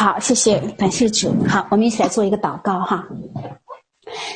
[0.00, 1.30] 好，谢谢，感谢主。
[1.46, 3.06] 好，我们一起来做一个祷告哈。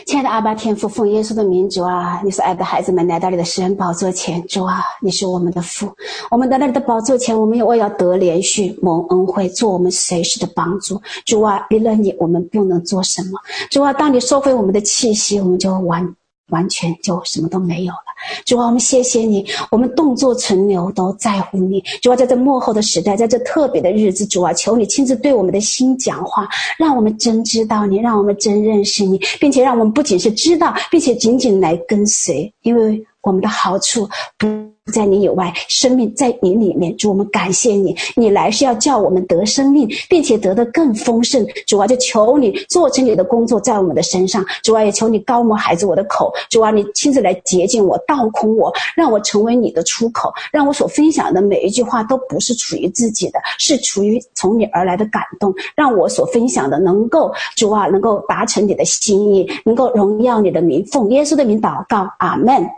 [0.04, 5.90] 亲爱的阿爸天父，奉耶稣的名，主啊，你所爱的孩子们来到你的施恩宝座前，主啊，你是我们的父，
[6.30, 11.00] 我们来到你的宝座前，我们也为要得连续、蒙恩惠，做我们随时的帮助。
[11.24, 13.40] 主啊，离了你，我们不能做什么。
[13.70, 16.14] 主啊，当你收回我们的气息，我们就完。
[16.50, 17.98] 完全就什么都没有了，
[18.44, 21.82] 主啊，我们谢谢你，我们动作存留都在乎你。
[22.02, 26.46] 主啊，在这幕后的时代，在这特别的日子，主啊，求你亲自对我们的心讲话，
[26.78, 34.73] 让我们真知道你，让我们真认识你，并且让我们不仅是知道，并且紧紧来跟随，因为我们的好处不。
[34.92, 36.94] 在你以外，生命在你里面。
[36.98, 41.44] 主，我们感谢你，你来是要叫我们得生命，并且得的更丰盛。
[41.66, 44.44] 主啊，就求你做成你的工作在我们的身上。
[44.62, 46.30] 主啊，也求你高抹孩子我的口。
[46.50, 55.54] 主啊，你亲自来洁净我，倒空我，让我成为你的出口，让我所分享的每一句话都不是出于自己的，是出于从你而来的感动。
[55.74, 60.84] 让我所分享的能够，主啊，能够达成你的心意，能够荣耀你的名。
[60.84, 62.68] 奉耶稣的名祷告，阿门。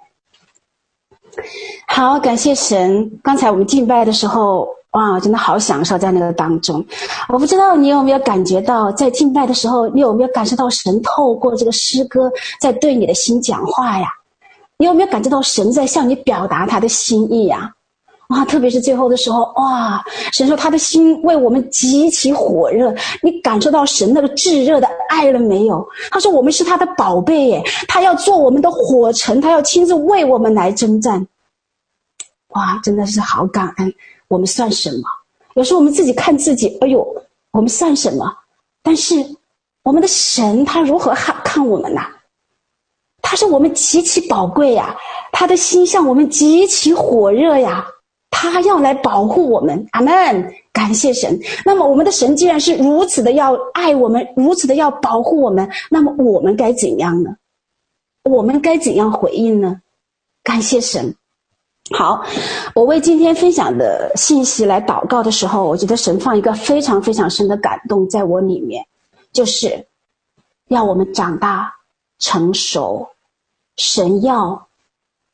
[1.87, 3.11] 好，感谢神。
[3.23, 6.84] 刚才我们敬拜的时候，哇，真的好享受在那个当中。
[7.29, 14.09] 我不知道你有没有感觉到，在敬拜的时候，你有没有感受到神透过这个诗歌在对你的心讲话呀？
[14.79, 17.73] 你有没有感觉到神在向你表达他的心意呀？
[18.29, 22.93] 哇，特别是最后的时候，哇，神说他的心为我们极其火热。
[23.23, 25.87] 你感受到神那个炙热的爱了没有？
[26.11, 31.25] 他说我们是他的宝贝耶，他要做我们的火城，他要亲自为我们来征战。
[32.49, 33.95] 哇，真的是好感恩！
[34.29, 35.03] 我们算什么？
[35.55, 37.07] 有时候我们自己看自己，哎呦，
[37.53, 38.33] 我们算什么？
[38.83, 39.15] 但是
[39.85, 42.01] 我们的神他如何看看我们呢？
[43.23, 44.97] 他说我们极其宝贵呀，
[45.31, 47.87] 他的心向我们极其火热呀。
[48.39, 50.55] 他要来保护我们，阿门！
[50.70, 51.41] 感谢神。
[51.65, 57.37] 那么，我们的神既然是如此的要爱我们，如此的要保护我们，那么我们该怎样呢？
[58.25, 59.81] 我们该怎样回应呢？
[60.42, 61.17] 感谢神。
[61.97, 62.24] 好，
[62.74, 68.85] 我为今天分享的信息来祷告的时候，我觉得神放一个非常非常深的感动在我里面，
[69.33, 69.86] 就是
[70.68, 71.73] 要我们长大
[72.18, 73.08] 成熟。
[73.77, 74.68] 神要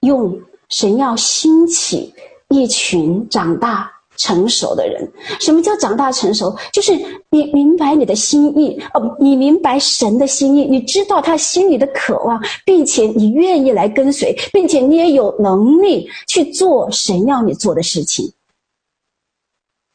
[0.00, 2.14] 用，神要兴起。
[2.52, 6.54] 一群长大成熟的人，什么叫长大成熟？
[6.72, 6.92] 就是
[7.30, 18.30] 你明白你的心意，哦，你明白神的心意，你知道他心里的渴望，并且你愿意来跟随，并且你也有能力去做神要你做的事情。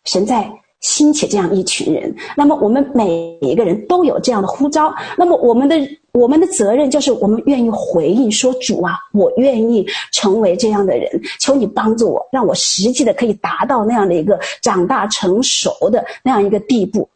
[0.06, 5.75] 神在兴起这样一群人，那么我们每一个人都有这样的呼召，那么我们的。
[6.13, 11.07] 我们的责任就是，我们愿意回应说：“主啊，我愿意成为这样的人，
[11.39, 17.07] 求你帮助我，让我实际的可以达到那样的一个长大成熟的那样一个地步。”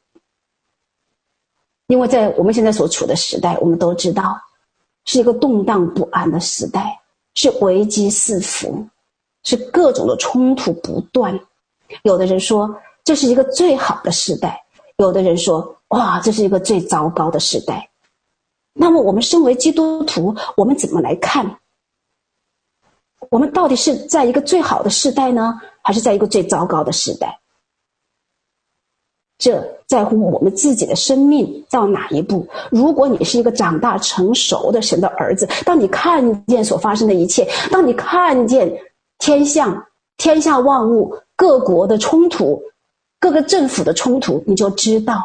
[1.87, 4.39] 因为在我们现在所处的时代，我们都知道
[5.05, 6.99] 是一个动荡不安的时代，
[7.33, 8.85] 是危机四伏，
[9.43, 11.39] 是各种的冲突不断。
[12.03, 12.69] 有的人说
[13.03, 14.63] 这是一个最好的时代，
[14.97, 17.89] 有的人说哇，这是一个最糟糕的时代。
[18.73, 21.57] 那么，我们身为基督徒，我们怎么来看？
[23.29, 27.39] 我们到底是在一个最好的时代呢，还是在一个最糟糕的时代？
[29.37, 32.47] 这在乎我们自己的生命到哪一步。
[32.69, 38.71] 如果你是一个长大成熟的神的儿子，当你看见所发生的一切，当你看见
[39.17, 42.61] 天象、天下万物、各国的冲突、
[43.21, 45.23] 各个政府的冲突，你就知道，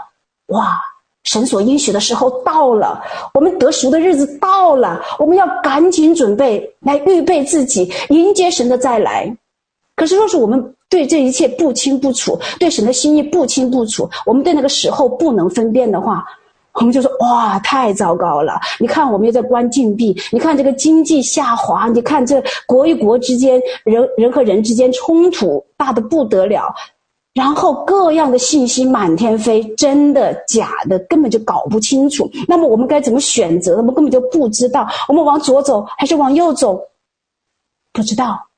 [0.49, 0.79] 哇！
[1.25, 3.03] 神所应许的时候到了，
[3.35, 9.37] 我们得赎的日子到了，我们要赶紧准备来预备自己，迎接神的再来。
[9.97, 16.25] 可是，若是我们对这一切不清不楚，对神的心意不清不楚，我们对那个时候不能分辨的话，
[16.75, 18.61] 我们就说：哇，太糟糕了！
[18.79, 26.73] 你看，我们又在关禁闭，你看这个经济下滑，你看这国与国之间，人人和人之间冲突大得不得了。
[27.37, 32.31] 然后各样的信息满天飞，真的假的根本就搞不清楚。
[32.49, 33.77] 那么我们该怎么选择？
[33.77, 36.81] 我们根本就不知道，我们往左走还是往右走，
[37.93, 38.49] 不知道。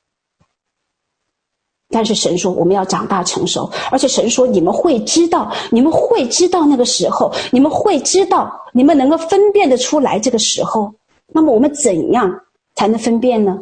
[1.89, 10.93] 但是神说我们要长大成熟，而且神说你们会知道，你们会知道那个时候，你们会知道，你们能够分辨得出来这个时候。
[11.33, 12.43] 那么我们怎样
[12.75, 13.59] 才能分辨呢？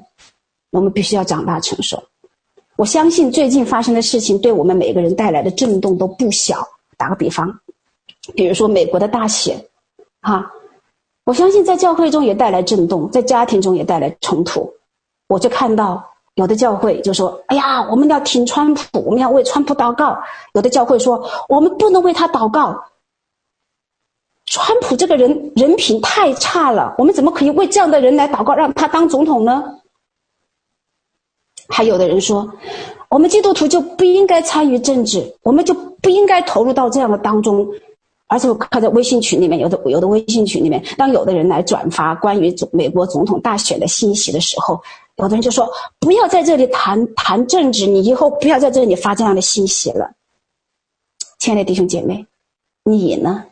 [0.69, 2.03] 我们必须要长大成熟。
[2.77, 6.65] 我相信最近发生的事情对我们每个人带来的震动都不小。
[6.95, 7.59] 打个比方，
[8.35, 9.65] 比如说美国的大选，
[10.21, 10.51] 哈，
[11.25, 14.73] 我相信在教会中也带来震动，在家庭中也带来冲突。
[15.27, 16.03] 我就看到
[16.33, 20.17] 有的教会就说：“哎呀，我们要挺川普，我们要为川普祷告。”
[20.53, 22.85] 有的教会说：“我们不能为他祷告。
[24.45, 29.63] 川普这个人人品太差了，我们怎么可以为这样的人来祷告，让他当总统呢？”
[31.69, 32.51] 还有的人说
[33.09, 37.67] ：“我们基督徒就不应该参与政治，我们就不应该投入到这样的当中。”
[38.29, 44.81] 而且我看在微信群里面，有的有的微信群里面，当有的人来转发关于美国总统大选的信息的时候，
[45.15, 45.69] 有的人就说
[45.99, 50.11] ：“不要在这里谈谈政治，你以后不要在这里发这样的信息了。”
[51.39, 52.25] 亲爱的弟兄姐妹，
[52.83, 53.45] 你呢？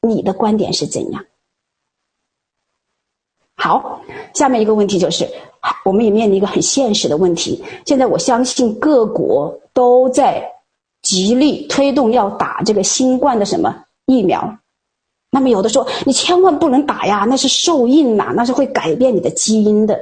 [0.00, 1.24] 你的观点是怎样？
[3.60, 4.00] 好，
[4.34, 5.28] 下面一个问题就是，
[5.84, 7.64] 我们也面临一个很现实的问题。
[7.84, 10.48] 现在我相信各国都在
[11.02, 13.84] 极力推动要打这个新冠的什么？
[14.06, 14.58] 疫苗，
[15.30, 19.98] 那么有的说你千万不能打呀，那是受孕呐，那是会改变你的基因的。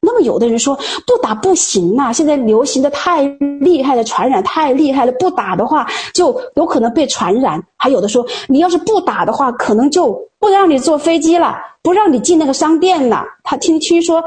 [0.00, 0.74] 那么有的人说
[1.06, 3.22] 不打不行呐，现在流行的太
[3.60, 7.62] 厉害了，传染太厉害了，不打的话就有可能被传染。
[7.76, 13.24] 还有的说你要是不打的话，可能就不让你坐飞机了，不让你进那个商店了。
[13.44, 14.24] 他听听说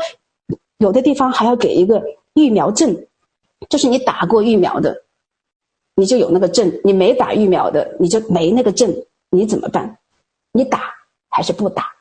[0.77, 2.01] 有的地方还要给一个
[2.33, 2.95] 疫苗证，
[3.69, 5.03] 就是你打过疫苗的。
[5.95, 8.91] 你就有那个证，你没打疫苗的，你就没那个证，
[9.29, 9.97] 你怎么办？
[10.51, 10.81] 你打
[11.29, 11.92] 还是不打？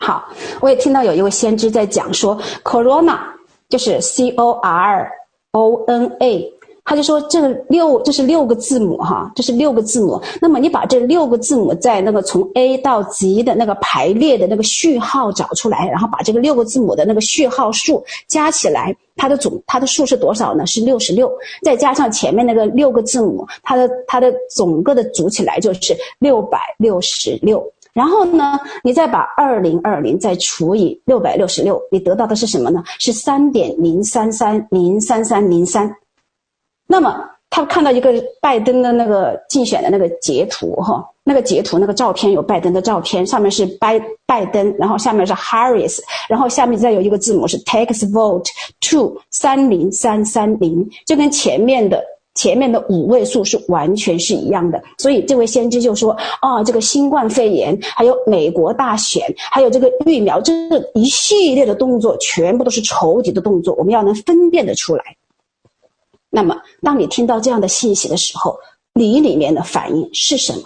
[0.00, 0.24] 好，
[0.60, 3.18] 我也听到有一位先知在讲说，Corona
[3.68, 5.12] 就是 C O R
[5.52, 6.52] O N A。
[6.82, 10.20] 他就说这个六这是六个字母哈，这是六个字母。
[10.40, 20.66] 那么你把这六个字母在那个从 A 到 Z 的那个排列的那个序号找出来，然后把这个六个字母的那个序号数加起来，它的总它的数是多少呢？
[20.66, 21.30] 是六十六。
[21.62, 27.62] 再加上前面那个六个字母，它的它的总个的组起来就是六百六十六。
[27.92, 32.82] 然后呢，你再把二零二零再除以六百六十六，你得到的是什么呢？
[32.98, 35.94] 是三点零三三零三三零三。
[36.86, 45.98] 那么他看到一个拜登的那个竞选的那个截图哈，那个截图那个照片有拜登的照片，上面是拜拜登，然后下面是 Harris，
[46.28, 48.48] 然后下面再有一个字母是 Text Vote
[48.80, 52.00] Two 三零三三零，就跟前面的
[52.40, 54.82] 前面的五位数是完全是一样的。
[54.96, 60.52] 所以这位先知就说啊，这个新冠肺炎，还有美国大选，还有这个疫苗，这
[60.94, 65.04] 一系列的动作全部都是仇敌的动作，我们要能分辨得出来。
[66.30, 68.56] 那么，当你听到这样的信息的时候，
[68.94, 70.62] 你里面的反应是什么？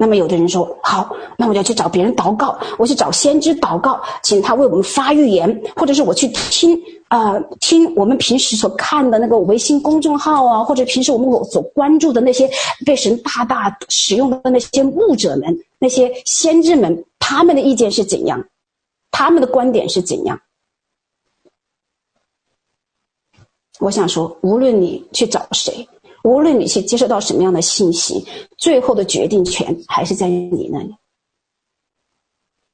[0.00, 12.48] 那么，有的人说：“好，那我就去找别人祷告，我去找先知祷告，请他为我们发预言，或者是我去听、呃，听我们平时所看的那个微信公众号啊，或者平时我们所关注的那些
[12.84, 18.46] 被神大大使用的那些牧者们、那些先知们，他们的意见是怎样？
[19.10, 20.38] 他们的观点是怎样？”
[23.80, 25.88] 我想说，无论你去找谁，
[26.24, 28.26] 无论你去接受到什么样的信息，
[28.56, 30.94] 最后的决定权还是在你那里。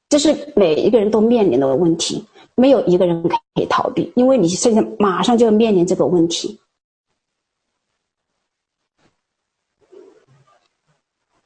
[0.09, 6.59] 这是每一个人都面临的问题，没有一个人可以逃避，因为你现在马上就要面临这个问题。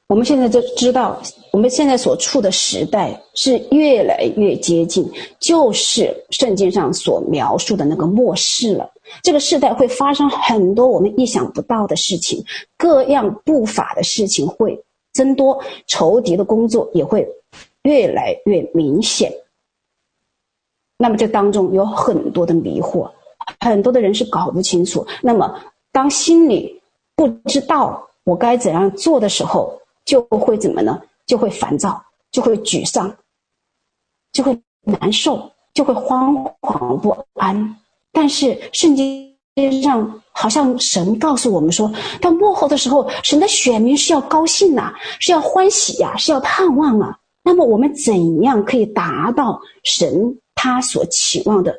[0.06, 1.22] 我们现在就知道，
[1.52, 5.08] 我们现在所处的时代是越来越接近，
[5.38, 8.90] 就是圣经上所描述的那个末世了。
[9.22, 12.44] 这个时代会发生很多我们意想不到的事情，
[12.76, 17.28] 各样不法的事情会增多，仇敌的工作也会
[17.82, 19.32] 越来越明显。
[21.02, 23.10] 那么这当中有很多的迷惑，
[23.60, 25.06] 很多的人是搞不清楚。
[25.22, 25.58] 那么
[25.90, 26.78] 当心里
[27.16, 31.00] 不知道我该怎样做的时候，就会怎么呢？
[31.26, 33.10] 就会烦躁，就会沮丧，
[34.30, 37.76] 就会难受，就会惶惶不安。
[38.12, 39.34] 但是圣经
[39.82, 41.90] 上好像神告诉我们说，
[42.20, 47.16] 到幕后的时候，神的选民是要高兴呐、是要欢喜呀、是要盼望啊。
[47.42, 51.74] 那么我们怎样可以达到神他所期望的，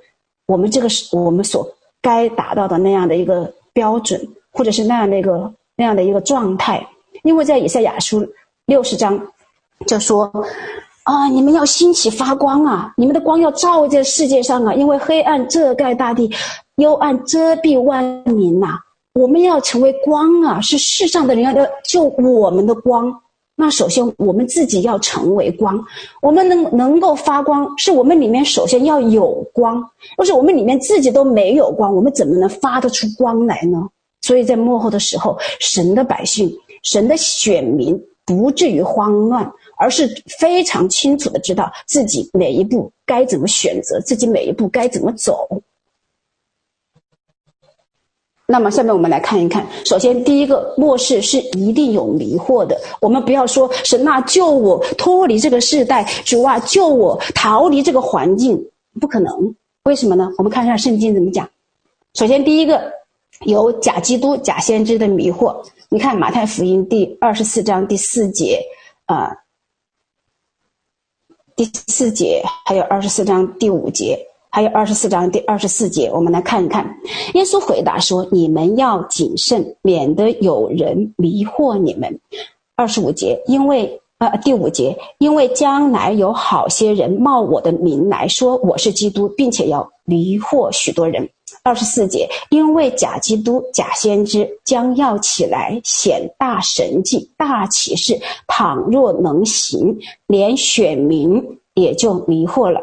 [0.47, 1.67] 我们这个是我们所
[2.01, 4.19] 该达到的那样的一个标准，
[4.51, 6.85] 或者是那样的一个那样的一个状态？
[7.23, 8.27] 因为在以赛亚书
[8.65, 9.19] 六十章
[9.85, 10.31] 就说
[11.03, 16.31] 啊，你们要兴起发光啊，你们的光要照在世界上啊，因为黑暗遮盖大地，
[16.77, 18.79] 幽暗遮蔽万民呐、
[19.13, 23.21] 我们要成为光啊，是世上的人要要救我们的光。
[23.61, 25.79] 那首先我们自己要成为光，
[26.19, 29.87] 我们能能够发光，是我们里面首先要有光。
[30.17, 33.87] 不是我们里面自己都没有光，我们怎么能发得出光来呢？
[34.21, 36.51] 所以在幕后的时候，神的百姓。
[36.81, 45.47] 神的选民不至于慌乱，而是非常清楚的知道自己每一步该怎么选择，自己每一步该怎么走。
[48.47, 52.77] 那么下面我们来看一看，首先第一个，末世是一定有迷惑的。
[52.99, 58.61] 我们不要说神啊救我脱离这个世代，主啊救我逃离这个环境，
[58.99, 59.55] 不可能。
[59.83, 60.29] 为什么呢？
[60.37, 61.49] 我们看一下圣经怎么讲。
[62.13, 62.91] 首先第一个，
[63.45, 65.63] 有假基督、假先知的迷惑。
[65.87, 68.61] 你看马太福音第二十四章第四节，
[69.05, 69.37] 啊、呃，
[71.55, 74.27] 第四节还有二十四章第五节。
[74.51, 76.97] 还有二十四章第二十四节，我们来看一看。
[77.35, 82.19] 耶稣回答说：“你们要谨慎，免得有人迷惑你们。”
[82.75, 91.29] 二十五节，因为呃，第五节，因为将来有好些人冒我的名来说我是基督，并且要迷惑许多人。
[91.63, 101.41] 二十四节，因为假基督、假先知将要起来显大神迹、大奇事，倘若能行，连选民
[101.73, 102.81] 也就迷惑了。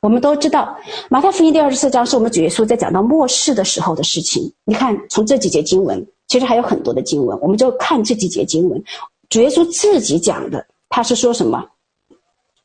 [0.00, 0.74] 我们都知道，
[1.10, 4.50] 马太福音第二十四章是我们主耶稣在讲到末世的时候的事情。
[4.64, 8.82] 你看，从这几节经文，其实还有很多的经文，我们就看这几节经文。
[9.28, 11.62] 主耶稣自己讲的，他是说什么？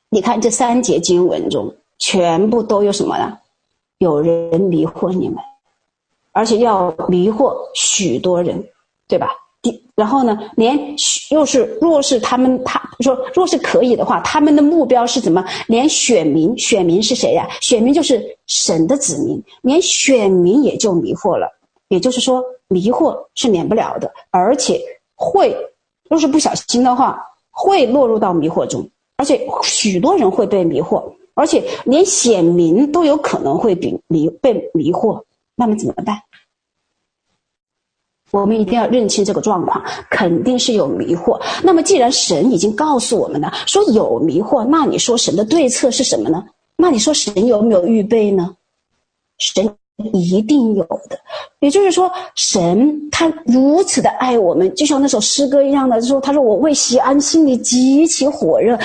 [0.10, 3.38] 你看这三节经文中，全部都有什么呢？
[3.98, 5.38] 有人迷惑你们，
[6.32, 8.64] 而且要迷惑许多人，
[9.10, 9.28] 对吧？
[9.96, 10.78] 然后呢，连
[11.32, 15.46] 又是若是他们他说若是可以的话，他们的目标是怎么？
[15.68, 17.48] 连选民，选民是谁呀？
[17.62, 21.48] 选民就是神的子民，连选民也就迷惑了。
[21.88, 24.82] 也就是说，迷惑是免不了的，而且
[25.16, 25.56] 会，
[26.10, 31.04] 若是不小心的话，会落入到迷惑中，而且许多人会被迷惑，
[31.36, 35.22] 而且连选民都有可能会被迷被迷惑。
[35.56, 36.20] 那么怎么办？
[38.42, 41.40] 我们一定要认清这个状况，肯定是有迷惑。
[41.64, 46.44] 那么，既然神已经告诉我们了，说有迷惑，那你说神的对策是什么呢？
[46.76, 48.56] 那你说神有没有预备呢？
[49.38, 49.74] 神
[50.12, 51.18] 一定有的。
[51.60, 58.78] 也就是说，神他如此的爱我们，就像那首诗歌一样的，就说他说我为西安心里极其火热。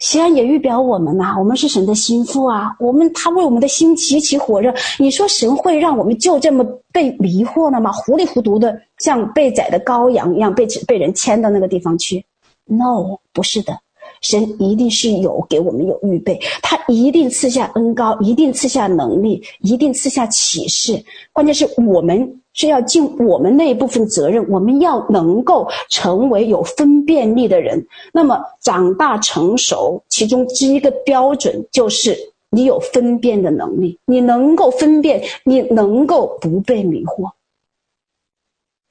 [0.00, 4.74] 西安也预表我们呐、我们是神的心腹啊，我们他为我们的心极其火热。
[4.98, 7.92] 你说神会让我们就这么被迷惑了吗？
[7.92, 12.24] 糊里糊涂的，像被宰的羔羊一样被被人牵到那个地方去
[12.64, 13.78] ？No，不是的，
[14.20, 21.04] 神一定是有给我们有预备，他一定赐下恩膏，一定赐下能力，一定赐下启示。
[21.32, 22.36] 关键是我们。
[22.52, 27.86] 是要尽我们那一部分责任，我们要能够成为有分辨力的人。
[28.12, 32.18] 那么长大成熟，其中之一个标准就是
[32.50, 37.30] 你有分辨的能力，你能够分辨，你能够不被迷惑。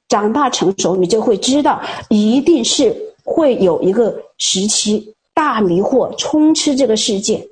[0.07, 2.95] 长大成熟，你就会知道，一定是
[3.25, 7.47] 会有一个时期，大迷惑充斥这个世界，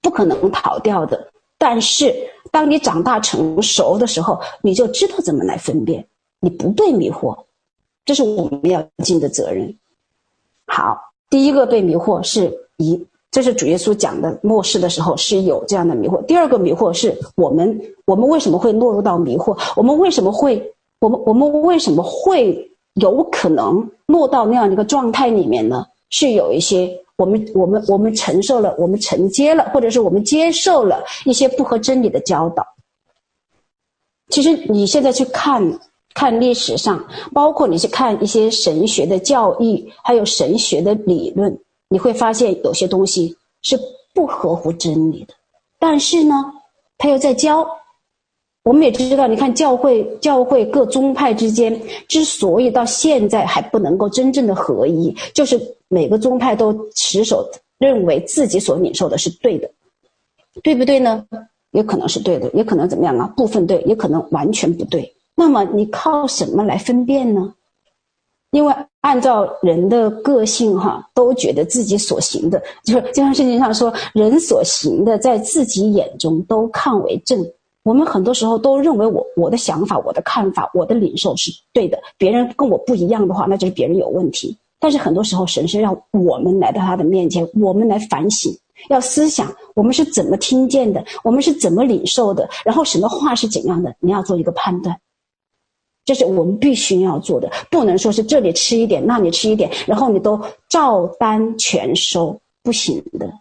[0.00, 1.28] 不可能逃掉的。
[1.58, 2.10] 但是，
[2.50, 6.06] 当你长大成熟的时候，你就知道怎么来分辨，
[6.40, 7.36] 你不被迷惑，
[8.06, 9.76] 这是我们要尽的责任。
[10.66, 10.96] 好，
[11.28, 16.24] 第一个被迷惑是一，这是主耶稣讲的末世的时候是有这样的迷惑。
[16.24, 19.54] 第二个迷惑是我们，我们为什么会落入到迷惑？
[19.76, 25.84] 我们为什么会，我们我们为什么会有可能落到那样一个状态里面呢？
[26.12, 26.96] 是有一些。
[27.16, 32.66] 我们我们我们承受了，我们承接了，或者是我们接受了一些不合真理的教导。
[34.28, 35.78] 其实你现在去看
[36.14, 41.56] 看历史上，包括你去看一些神学的教义，还有神学的理论，
[41.88, 43.78] 你会发现有些东西是
[44.14, 45.34] 不合乎真理的。
[45.78, 46.34] 但是呢，
[46.98, 47.64] 他又在教。
[48.64, 55.60] 我们也知道，你看教会教会各宗派之间之所以到现在还不能够真正的合一，就是。
[55.92, 59.70] 每个宗派都持守认为自己所领受的是对的，
[60.62, 61.26] 对不对呢？
[61.70, 63.26] 也可能是对的，也可能怎么样啊？
[63.36, 65.14] 部分对，也可能完全不对。
[65.34, 67.52] 那么你靠什么来分辨呢？
[68.52, 77.38] 因为按照人的个性，哈，都觉得自己所行的，就是就像圣经上说，人所行的，在自己眼中都看为正。
[77.82, 84.56] 我们很多时候都认为我我的想法、我的看法、我的领受是对的，别人跟我不一样的话，那就是别人有问题。
[84.78, 88.52] 但是很多时候，神是让我们来到他的面前，我们来反省，
[88.88, 95.00] 要思想我们是怎么听见的，我们是怎么领受的，然后什么话是怎样的，你要做一个判断，
[96.04, 103.32] 这是我们必须要做的，不能说是这里吃一点，那里吃一点，然后你都照单全收，不行的，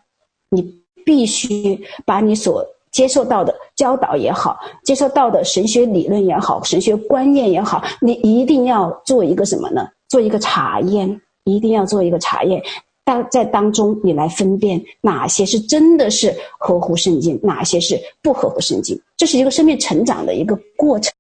[0.50, 9.88] 你必须把你所接受到的教导也好，接受到的神学理论也好，神学观念也好，你一定要做一个什么呢？
[10.10, 11.22] 做一个查验。
[11.44, 12.62] 一定要做一个查验，
[13.04, 18.96] 当在当中，你来分辨哪些是真的是合乎圣经，哪些是不合乎圣经。
[19.18, 21.12] 这是一个生命成长的一个过程，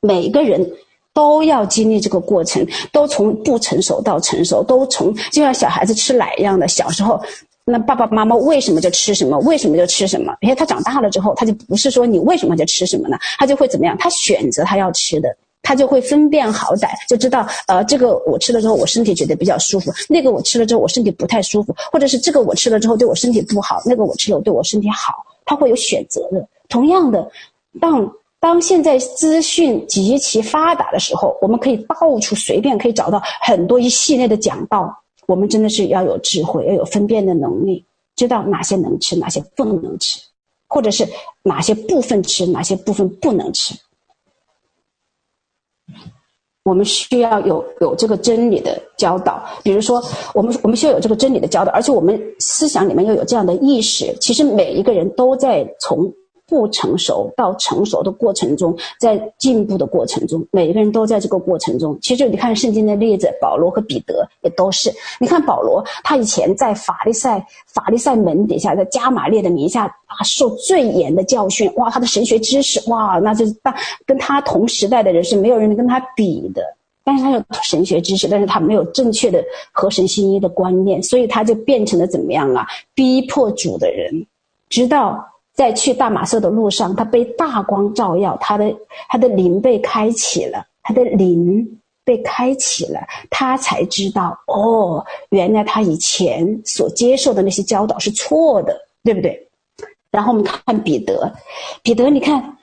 [0.00, 0.68] 每个人
[1.14, 7.22] 都要经历这个过程，都从不成熟到成熟，都从就像小孩子吃奶一样的，小时候。
[7.64, 9.38] 那爸爸妈妈为什么就吃什么？
[9.38, 10.34] 为什么就吃什么？
[10.40, 13.16] 因为他长大了之后，他就不是说你为什么就吃什么呢？
[13.38, 13.96] 他就会怎么样？
[13.98, 15.28] 他选择他要吃的，
[15.62, 26.44] 他就会分辨好歹，就知道呃，这个我吃了之后我身体觉得比较舒服，那个我吃了之后我身体不太舒服，或者是这个我吃了之后对我身体不好，那个我吃了对我身体好，他会有选择的。
[26.68, 27.30] 同样的，
[27.80, 34.98] 当当现在资讯极其发达的时候，我们可以到处随便可以找到很多一系列的讲道。
[35.26, 37.84] 我们真的是要有智慧，要有分辨的能力，
[38.16, 40.20] 知道哪些能吃，哪些不能吃，
[40.66, 41.06] 或者是
[41.42, 43.74] 哪些部分吃，哪些部分不能吃。
[46.64, 50.02] 我们需要有有这个真理的教导，比如说，
[50.34, 54.16] 我们我们需要有这个真理的教导，而且我们思想里面要有这样的意识。
[54.20, 56.12] 其实每一个人都在从。
[56.46, 61.98] 不成熟到成熟的过程中，在进步的过程中，每一个人都在这个过程中。
[62.02, 64.92] 其实你看圣经的例子，保罗和彼得也都是。
[65.18, 71.72] 你看保罗，他以前在法利赛法利赛门底下，在加玛列的名下啊，受最严的教训。
[71.76, 76.62] 哇，他的神学知识，哇，那就是当跟他同时代的人是没有人能跟他比的。
[77.04, 82.66] 但是他有神学知识，但是他没有正确的合神心意的观念，所以他就变成了怎么样啊？
[82.94, 84.26] 逼迫主的人，
[84.68, 85.31] 直到。
[85.54, 88.74] 在去大马色的路上，他被大光照耀，他的
[89.08, 99.48] 他的灵被开启了，他的灵被开启了，他才知道哦，原来他以前所接受的那些教导是错的，对不对？
[100.10, 101.32] 然后我们看彼得，
[101.82, 102.56] 彼得，你看，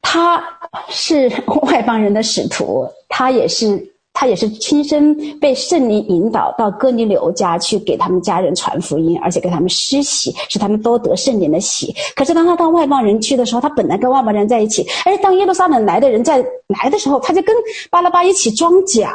[0.00, 0.42] 他
[0.88, 1.30] 是
[1.62, 3.94] 外邦人的使徒，他也是。
[4.20, 11.94] 他也是亲身被圣灵引导到哥尼流家去给他们家人传福音，而且给他们施洗，使他们都得圣灵的洗。
[12.16, 17.54] 可是当他到外邦人去的时候，他本来跟外邦人在一起，而当耶路撒冷来的人在来的时候，他就跟
[17.90, 19.14] 巴拉巴一起装假，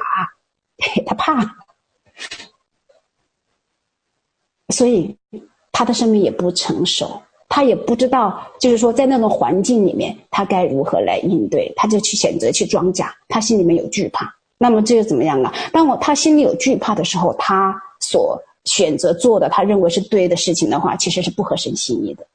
[1.05, 1.53] 他怕，
[4.69, 5.13] 所以
[5.73, 14.33] 他的生命也不成熟，他也不知道，就是说在那种环境里面他该如何来应对，他就去选择去装假，他心里面有惧怕。
[14.57, 15.53] 那么这又怎么样啊？
[15.73, 22.25] 当我他心里有惧怕的时候，他所选择做的，他认为是对的事情的话，其实是不合神心意的，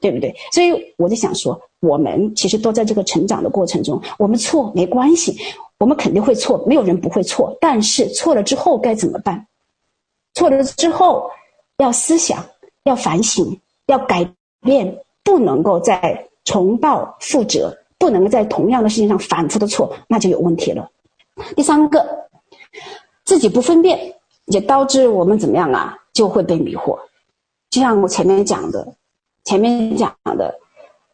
[0.00, 0.34] 对不对？
[0.52, 5.36] 所以我就想说，我们其实都在这个成长的过程中，我们错没关系，
[5.78, 7.54] 我们肯定会错，没有人不会错。
[7.60, 9.46] 但是错了之后该怎么办？
[10.34, 11.30] 错了之后
[11.78, 12.42] 要思想，
[12.84, 14.26] 要反省，要改
[14.62, 20.90] 变，不能够再重蹈覆辙，不能够在同样的事情上反复的错，那就有问题了。
[21.54, 22.28] 第三个，
[23.24, 24.14] 自己不分辨，
[24.46, 25.96] 也导致我们怎么样啊？
[26.12, 26.98] 就会被迷惑。
[27.70, 28.94] 就像我前面讲的，
[29.44, 30.54] 前面讲的，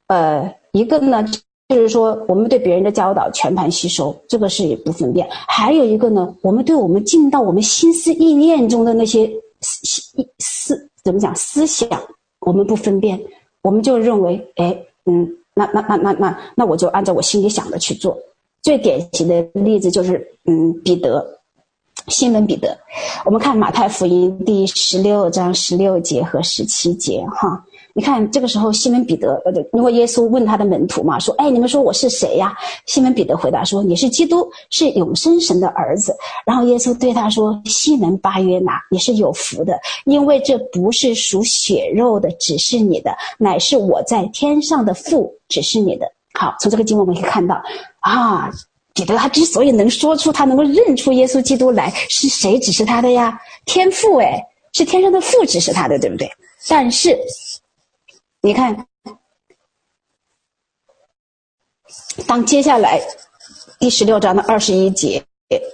[0.06, 1.24] 呃，一个呢，
[1.68, 9.28] 就是说我们对别人的教导全盘吸收，这个是不分辨；还有一个呢，我们对我们进到我们心思意念中的那些
[9.60, 10.06] 思
[10.38, 11.88] 思怎么讲思想，
[12.40, 13.20] 我们不分辨，
[13.62, 18.16] 我们就认为，哎，嗯，那那那那那那我就按照我心里想的去做。
[18.62, 21.26] 最典型的例子就是，嗯，彼得，
[22.06, 22.78] 西门彼得。
[23.24, 27.60] 我们看马太福音第十六章十六节和十七节，哈，
[27.92, 32.54] 你看这个时候西门彼得，呃，因为耶稣问他的门徒嘛，说，哎，你们说我是谁呀？
[32.86, 36.14] 西门彼得回答说，你是基督，是永生神的儿子。
[36.46, 46.06] 然后耶稣对他说，西门巴约拿，你是有福的，因为这不是属血肉的只是你的，乃是我在天上的父只是你的。
[46.34, 47.62] 好，从这个经文我们可以看到，
[48.00, 48.50] 啊，
[48.94, 53.40] 彼得他之所以能说出他能够认出耶稣基督来，是谁指示他的呀？
[53.64, 54.42] 天父哎，
[54.72, 56.30] 是天上的父指示他的，对不对？
[56.68, 57.18] 但是，
[58.40, 58.86] 你看，
[62.26, 63.00] 当接下来
[63.78, 65.24] 第十六章的二十一节。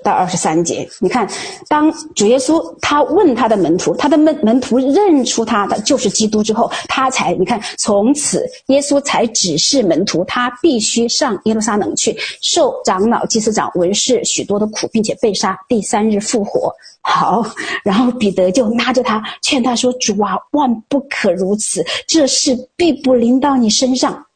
[0.03, 1.29] 到二十三节，你看，
[1.69, 16.73] 当主耶稣他问他的门徒，他的门门徒认出他的就是基督之后，他才你看，从此耶稣才指示门徒，他必须上耶路撒冷去，受长老、祭司长、文士许多的苦，并且被杀，第三日复活。
[17.01, 17.45] 好，
[17.85, 24.27] 然后彼得就拉着他劝他说：“主啊，万不可如此，这事必不临到你身上。”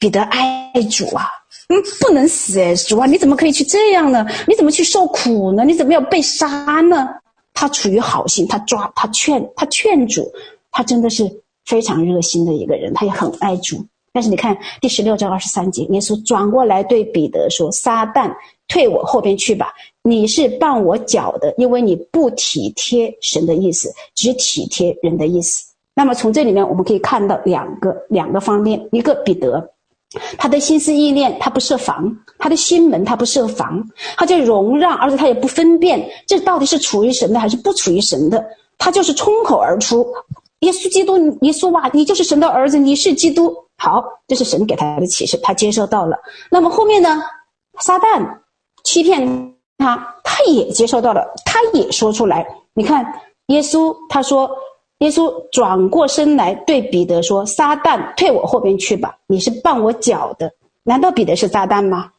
[0.00, 1.28] 彼得爱主啊。
[2.00, 4.26] 不能死哎，主啊，你怎么可以去这样呢？
[4.46, 5.64] 你怎么去受苦呢？
[5.64, 6.46] 你怎么要被杀
[6.80, 7.08] 呢？
[7.52, 10.30] 他出于好心，他抓他劝他劝主，
[10.72, 11.30] 他真的是
[11.64, 13.84] 非常热心的一个人，他也很爱主。
[14.12, 18.32] 但是你看第十六章二十三节，耶稣转过来对彼得说：“撒旦，
[18.68, 19.72] 退我后边去吧。
[20.02, 25.64] 你是绊我脚的，因为你不体贴神的意思，只体贴人的意思。
[25.96, 29.70] 那么从这里面我们可以看到两个两个方面，一个彼得，
[30.38, 33.82] 他的心思意念他不设防，他的心门他不设防，
[34.16, 38.44] 他就容让，而且他也不分辨这到底是处于神的还是不处于神的，
[38.78, 40.06] 他就是冲口而出。
[40.60, 43.54] 耶稣基督，耶稣哇，你就是神的儿子，你是基督。
[43.76, 46.16] 好，这是神给他的启示，他接受到了。
[46.50, 47.22] 那么后面呢？
[47.80, 48.24] 撒旦
[48.84, 52.46] 欺骗他，他也接受到了，他也说出来。
[52.72, 53.04] 你看，
[53.48, 54.48] 耶稣他说，
[55.04, 60.50] 耶稣转过身来对彼得说：“撒旦，退我后边去吧，你是绊我脚的。”
[60.82, 62.10] 难道彼得是撒旦吗？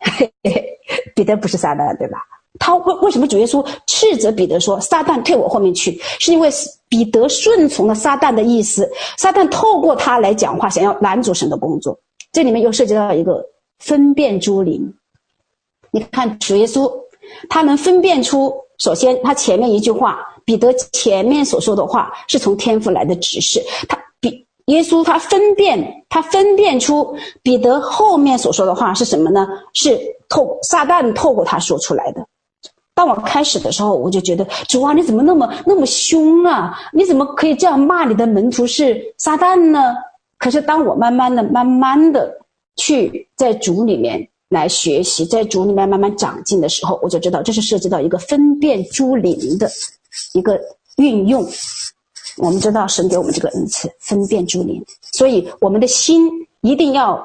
[0.00, 0.78] 嘿嘿，
[1.14, 2.18] 彼得不是撒旦，对吧？
[2.58, 6.48] 他为为什么主耶稣斥责彼得说：“撒旦，退我后面去？”是因为
[6.88, 11.98] 彼得顺从了撒旦的意思，撒旦透过他来讲话，想要拦阻神的工作。
[12.32, 13.44] 这里面又涉及到一个
[13.78, 14.94] 分辨诸灵。
[15.90, 16.90] 你看主耶稣，
[17.48, 23.62] 他能分辨出，首先他前面一句话，彼得前面所说的话是从天父来的指示。
[23.86, 29.46] 他比耶稣他分辨，他分辨出彼得后面所说的话是什么呢？
[29.74, 32.26] 是透撒旦透过他说出来的。
[32.94, 36.78] 当我开始的时候，我就觉得主啊，你怎么那么那么凶啊？
[36.94, 39.94] 你怎么可以这样骂你的门徒是撒旦呢？
[40.38, 42.38] 可是当我慢慢的、慢慢的
[42.76, 49.68] 去在主里面来学习，在主里面慢慢长进的时候，我就知道这是涉及到一个分辨诸灵的
[50.34, 50.60] 一个
[50.96, 51.46] 运用。
[52.36, 57.24] 我们知道神给我们这个恩赐，分辨诸灵，所以我们的心一定要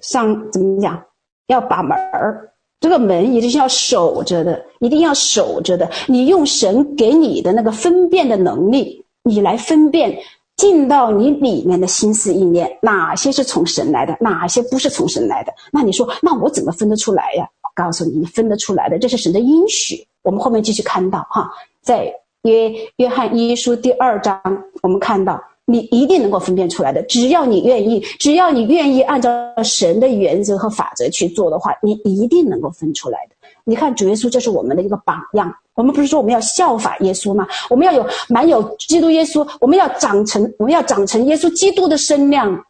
[0.00, 1.04] 上怎么讲？
[1.48, 2.50] 要把门儿。
[2.80, 5.90] 这个门一定是要守着的，一定要守着的。
[6.06, 10.16] 你用神给你的那个分辨的能力，你来分辨
[10.56, 15.52] 进到你里面的心思意念，哪些是从神来的，哪些不是从神来的。
[15.72, 17.48] 那你说，那我怎么分得出来呀？
[17.62, 20.06] 我告诉你，你分得出来的，这是神的应许。
[20.22, 21.50] 我们后面继续看到哈，
[21.84, 22.10] 在
[22.42, 24.40] 约约翰一书第二章，
[24.82, 25.40] 我们看到。
[25.66, 29.30] 你一定能够分辨出来的，只要你愿意，只要你愿意按照
[29.62, 33.48] 神的原则和法则去做的话，你一定能够分出来的。
[33.64, 35.50] 你看主耶稣，这是我们的一个榜样。
[35.72, 37.48] 我们不是说我们要效法耶稣吗？
[37.70, 42.62] 我们要有满有基督耶稣，我们要长成，我们要长成耶稣基督的身量。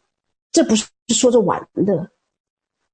[0.53, 2.09] 这不是说着玩的，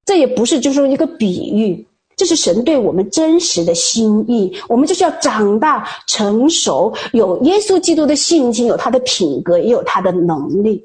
[0.07, 1.87] 这也不是就是说一个比喻。
[2.21, 10.85] 这是神对我们真实的心意，我们就是要长大成熟，有耶稣基督的性情，有他的品格，也有他的能力。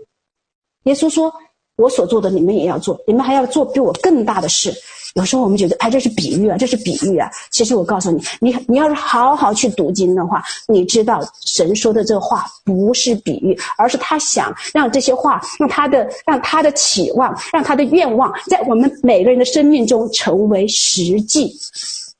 [0.83, 1.33] 耶稣说
[1.75, 4.73] ：“我所做的，你们也要做，你们还要做比我更大的事。”
[5.15, 7.29] 有时候我们觉得，哎，这是比喻啊，这是比喻啊。
[7.49, 21.49] 其实我告诉你，你你要是好好去读经的话，你知道神说的这话不是比喻，而是他想让这些话，让他的让他的期望，让他的愿望，在我们每个人的生命中成为实际。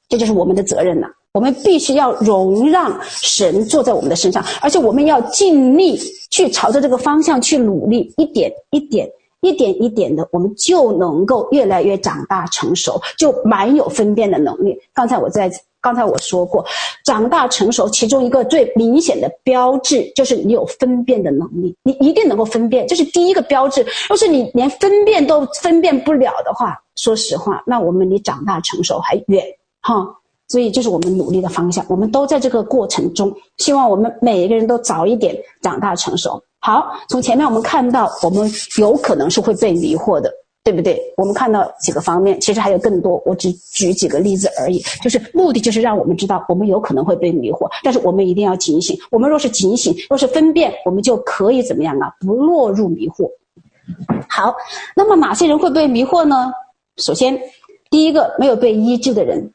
[0.07, 1.07] 这就是我们的责任了。
[1.33, 5.99] 我们必须要容让神坐在我们的身上，而且我们要尽力
[6.31, 9.09] 去朝着这个方向去努力，一点一点。
[9.45, 14.75] 一点一点的，我们就能够越来越长大成熟，就蛮有分辨的能力。
[14.93, 16.65] 刚才我在刚才我说过，
[17.05, 23.85] 长大成熟其中一个最明显的标志就是你有分辨的能力，你一定能够分辨，这是第一个标志。
[24.09, 29.45] 要是你连分辨都分辨不了的话，说实话，那我们离长大成熟还远
[29.81, 30.07] 哈。
[30.47, 31.83] 所以，这是我们努力的方向。
[31.89, 36.41] 我们都在这个过程中，希望我们每一个人都早一点长大成熟。
[36.59, 40.31] 好，从前面我们看到，我们有可能是会被迷惑的，
[40.63, 41.01] 对不对？
[41.17, 44.79] 我们看到几个方面，其实还有更多，我只举几个例子而已。
[45.03, 48.95] 就是目的就是让我们知道，我们有可能会被迷惑，但是我们一定要警醒。
[49.09, 52.11] 我们若是警醒，若是分辨，我们就可以怎么样啊？
[52.19, 53.29] 不落入迷惑。
[54.29, 54.55] 好，
[54.95, 56.51] 那么哪些人会被迷惑呢？
[56.97, 57.39] 首先，
[57.89, 59.51] 第一个没有被医治的人。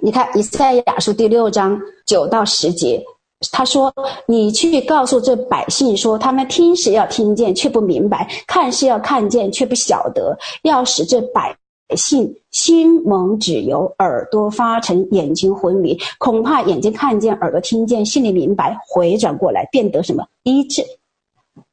[0.00, 3.02] 你看以赛亚书第六章九到十节，
[3.50, 3.92] 他说
[4.26, 10.36] ：“你去告诉这百姓说，他们听是要听见，却不明白；看是要看见，却不晓得。
[10.62, 11.54] 要使这百
[11.94, 20.82] 姓心蒙脂油，耳朵发沉，眼睛昏迷，恐怕眼睛看见，耳朵听见，心里明白，回转过来，变得什么医治。”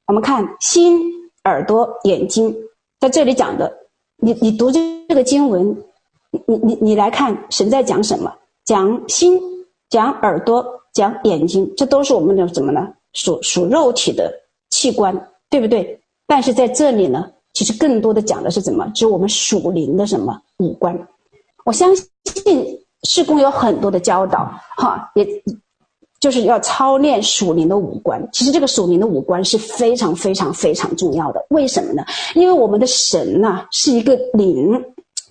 [0.07, 0.99] 我们看心、
[1.45, 2.53] 耳朵、眼睛，
[2.99, 3.71] 在这里讲的，
[4.17, 5.85] 你你读这这个经文。
[6.31, 8.31] 你你你来看，神在讲什么？
[8.65, 9.39] 讲心，
[9.89, 10.63] 讲耳朵，
[10.93, 12.87] 讲眼睛，这都是我们的什么呢？
[13.13, 14.31] 属属肉体的
[14.69, 15.99] 器官，对不对？
[16.27, 18.87] 但是在这里呢，其实更多的讲的是什么？
[18.93, 20.95] 指我们属灵的什么五官？
[21.65, 25.25] 我相信事工有很多的教导，哈，也
[26.19, 28.23] 就是要操练属灵的五官。
[28.31, 31.43] 其实这个属灵的五官是非常非常非常重要的。
[31.49, 32.05] 为什么呢？
[32.35, 34.79] 因为我们的神呐、是一个灵。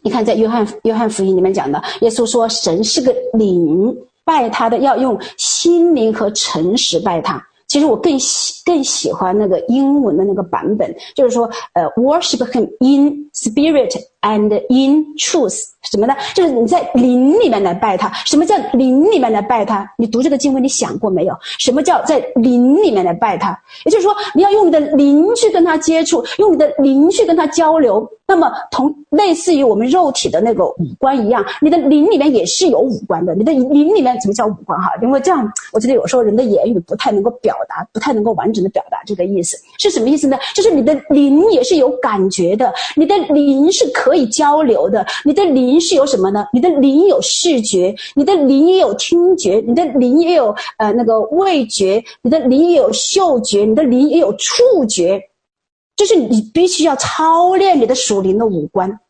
[0.03, 7.45] 你看，在约翰约翰福音里面讲的，耶稣说神是个灵，拜他的要用心灵和诚实拜他。
[7.67, 16.15] 其实我更喜更喜欢那个英文的那个版本，就是说，呃，worship him in spirit and in truth，什么呢？
[16.35, 18.13] 就是你在灵里面来拜他。
[18.25, 19.89] 什么叫灵里面来拜他？
[19.97, 21.35] 你读这个经文，你想过没有？
[21.59, 23.59] 什么叫在灵里面来拜他？
[23.85, 28.09] 也就是说，你要用你的灵去跟他接触，用你的灵去跟他交流。
[28.31, 33.35] 那么，同类似于我们肉体的那个五官一样，你的灵里面也是有五官的。
[33.35, 34.79] 你的灵里面怎么叫五官？
[34.79, 39.57] 哈，因为这样，我觉得有时候人的言语不太能够表达，不太能够完整的表达这个意思。
[39.79, 40.37] 是什么意思呢？
[40.55, 46.47] 就是你的灵也是有感觉的，你的灵是可以交流的，你的灵是有什么呢？
[46.53, 55.23] 你的灵有视觉，你的灵也有听觉，你的灵也有呃那个味觉，你的灵也有嗅觉，你的灵也有触觉。
[55.97, 59.01] 就是你必须要操练你的属灵的五官。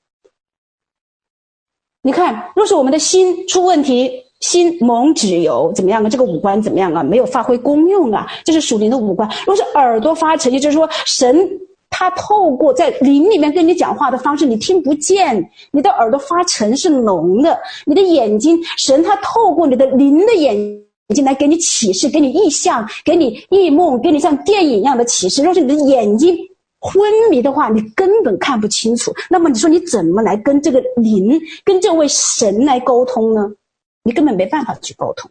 [2.01, 6.09] 你看，若是我们的心出问题，心蒙脂油怎么样啊？
[6.09, 7.03] 这个五官怎么样啊？
[7.03, 8.27] 没有发挥功用啊！
[8.43, 9.29] 这是属灵的五官。
[9.45, 11.47] 若是耳朵发沉，也就是说，神
[11.91, 17.59] 他透过在灵里面跟你讲话的方式，你听不见，你的耳朵发沉是聋的。
[17.87, 20.57] 你的眼睛，神他透过你的灵的眼
[21.15, 25.43] 睛来给你启示，给你意象，给你异梦，给你像电影一样的启示。
[25.43, 26.37] 若是你的眼睛，
[26.81, 29.13] 昏迷的话，你根本看不清楚。
[29.29, 33.51] 那么你说你怎么来跟这个灵、跟这位神来沟通呢？
[34.05, 35.31] 你根本没办法去沟通。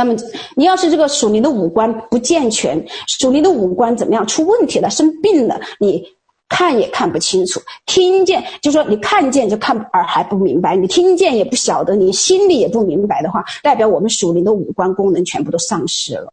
[0.00, 0.16] 那么
[0.56, 6.02] 你要是这个属灵的五官不健全，属灵的五官怎么样出问题了、生病了，你
[6.48, 16.32] 看也看不清楚，听见就说你看见就看耳还不明白，你听见也不晓得，你心里也不明白的话，代表我们属灵的五官功能全部都丧失了，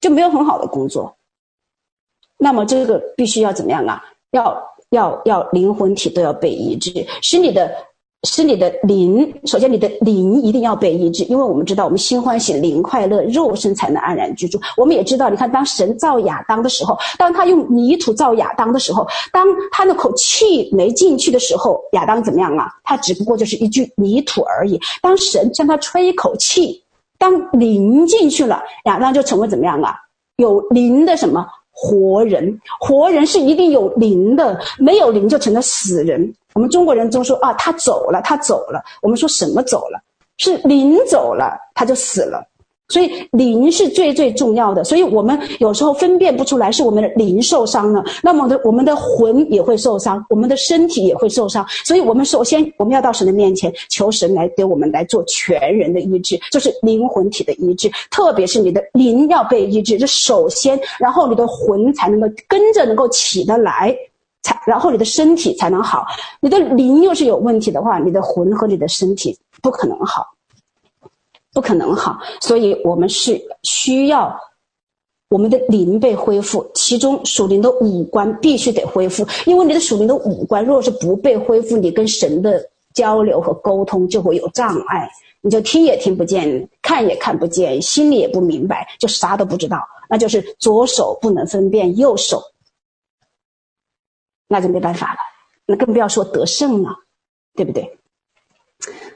[0.00, 1.18] 就没有很好的工作。
[2.38, 4.02] 那么这个必须要怎么样啊？
[4.30, 4.58] 要
[4.88, 7.70] 要要灵魂体都要被医治，使你的
[8.24, 14.60] 使你的灵，首先你的灵一定要被医治，因为我们知道我们心欢喜灵快乐，肉身才能安然居住。
[14.76, 22.68] 我们也知道，你看当神造亚当的时候，当他用泥土造亚当的时候，当他那口气没进去的时候，亚当怎么样啊？
[22.82, 24.80] 他只不过就是一具泥土而已。
[25.00, 26.82] 当神向他吹一口气，
[27.18, 29.94] 当灵进去了，亚当就成为怎么样啊？
[30.38, 31.46] 有灵的什么？
[31.70, 36.34] 活人，活人是一定有灵的，没有灵就成了死人。
[36.54, 38.82] 我们中国人都说啊，他走了，他走了。
[39.02, 40.00] 我们说什么走了？
[40.36, 42.44] 是灵走了，他就死了。
[42.90, 51.66] 所以灵是最最重要的，所以我们有时候分辨不出来是我们的灵受伤了，那么的我们的魂也会受伤，我们的身体也会受伤。
[51.84, 63.94] 所以我们首先我们要到神的面前求神来给我们来做全人的医治，就是灵魂体的医治，特别是你的灵要被医治，这首先，然后你的魂才能够跟着能够起得来，
[64.42, 66.04] 才然后你的身体才能好。
[66.40, 70.26] 你的灵又是有问题的话，你的魂和你的身体不可能好。
[71.54, 74.38] 不可能好，所以我们是需要
[75.28, 92.40] 我们的灵被恢复，其中属灵的五官必须得恢复，因为你的属灵的五官若是不被恢复，你跟神的交流和沟通就会有障碍，你就听也听不见，看也看不见，心里也不明白，就啥都不知道，那就是左手不能分辨右手，
[94.48, 95.18] 那就没办法了，
[95.66, 96.90] 那更不要说得胜了，
[97.54, 97.94] 对不对？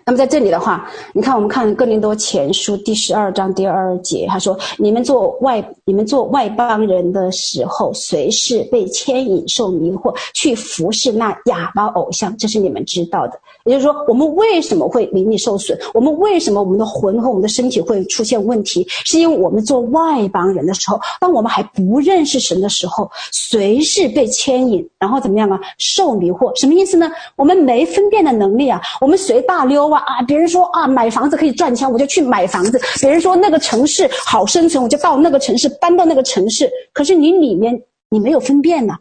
[0.05, 13.41] 那么在这里的话，你看，我们看哥林多前书第十二章第二节，他说：“你们做外，你们做外邦人的时候，随时被牵引、受迷惑，去服侍那哑巴偶像，这是你们知道的。
[13.65, 15.79] 也就是说，我们为什么会灵力受损？
[15.95, 18.87] 我们为什么我们的魂和我们的身体会出现问题？
[19.05, 25.61] 是因为我们做外邦人的时候，当我们还不认识神的时候，随时被牵引，然后怎么样啊？
[25.79, 27.11] 受迷惑，什么意思呢？
[27.37, 30.23] 我们没分辨的能力啊，我们随大溜。”啊啊！
[30.23, 32.81] 别人说啊，买房子可以赚钱，我就去买房子。
[33.01, 36.71] 别人说那个城市好生存，我就到那个城市，搬到那个城市。
[36.93, 38.95] 可是你里面你没有分辨呐，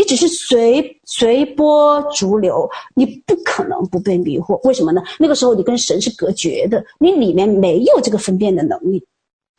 [0.00, 4.58] 你只是随随波逐流，你不可能不被迷惑。
[4.66, 5.02] 为什么呢？
[5.18, 9.04] 那个时候你跟神是隔绝的，你里面没有这个分辨的能力，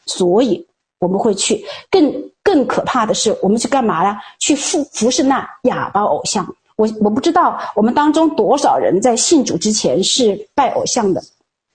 [0.07, 0.65] 所以
[0.97, 1.63] 我们会去。
[1.91, 4.19] 更更可怕的是，我们去干嘛呀？
[4.39, 6.43] 去服服侍那哑巴偶像。
[6.75, 11.21] 我我不知道我们当中多少人在信主之前是拜偶像的，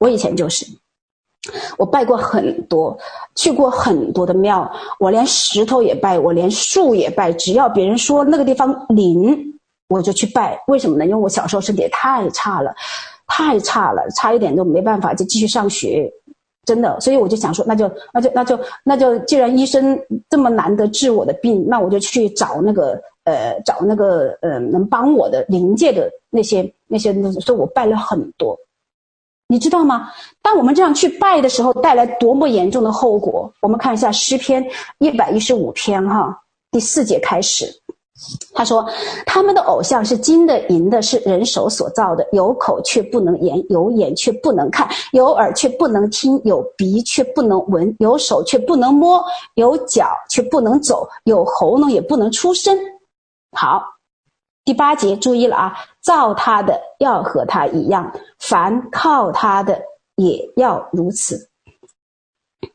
[0.00, 0.66] 我以前就是，
[1.78, 2.96] 我拜过很多，
[3.34, 10.62] 去过很多的庙，我连石头也拜，我连树也拜，只要别人说那个地方灵，我就去拜。
[10.68, 11.04] 为什么呢？
[11.04, 12.74] 因为我小时候身体太差了，
[13.26, 16.10] 太差了，差一点都没办法就继续上学，
[16.64, 17.00] 真的。
[17.00, 23.00] 所以我就想说，那就那就那就那就，既然医生这么难得治我的病，那我就去找那个。
[23.26, 28.56] 呃找那个呃能帮我的灵界的那些那些，所以我拜了很多。
[29.48, 30.10] 你知道吗？
[30.42, 33.52] 当我们这样去拜的时候，带来多么严重的后果？
[33.62, 34.64] 我们看一下诗篇
[34.98, 36.36] 一百一十五篇哈，
[36.72, 37.66] 第四节开始，
[38.52, 38.84] 他说
[39.24, 52.76] ：“他们的偶像是金的、银的，是人手所造的，有口却不能言，有眼却不能看，有耳却不能听，有鼻却不能闻，有手却不能摸，有脚却不能走，有喉咙也不能出声。”
[53.56, 53.95] 好。
[54.66, 59.80] 第八节注意了啊，造他的要和他一样，凡靠他的
[60.16, 61.48] 也要如此。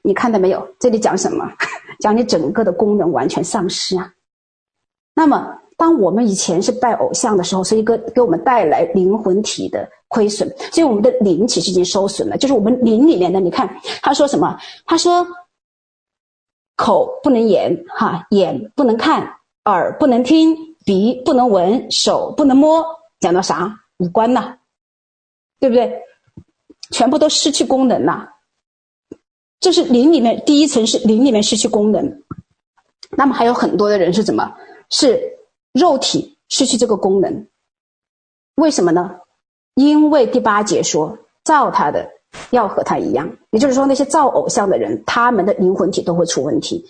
[0.01, 0.65] 你看到没有？
[0.79, 1.45] 这里讲什么？
[1.99, 4.13] 讲你整个的功能完全丧失啊。
[5.13, 12.37] 那么，当我们以前是拜偶像的时候，是一个给我们带来灵魂体的亏损，所以我们的灵其实已经受损了。
[12.37, 13.69] 就是我们灵里面的，你看
[14.01, 14.57] 他说什么？
[14.85, 15.27] 他说
[16.77, 20.70] 口不能言，哈，眼不能看，耳不能听。
[20.91, 22.85] 鼻不能闻，手不能摸，
[23.21, 23.79] 讲到啥？
[23.95, 24.57] 五官呐，
[25.57, 26.03] 对不对？
[26.91, 28.31] 全部都失去功能了。
[29.61, 32.23] 这是灵里面第一层，是灵里面失去功能。
[33.11, 34.53] 那么还有很多的人是怎么？
[34.89, 35.37] 是
[35.71, 37.47] 肉体失去这个功能。
[38.55, 39.21] 为什么呢？
[39.75, 42.11] 因为第八节说，造他的
[42.49, 46.85] 要和他一样，也就是说，那些造偶像的人，他们的灵魂体都会出问题。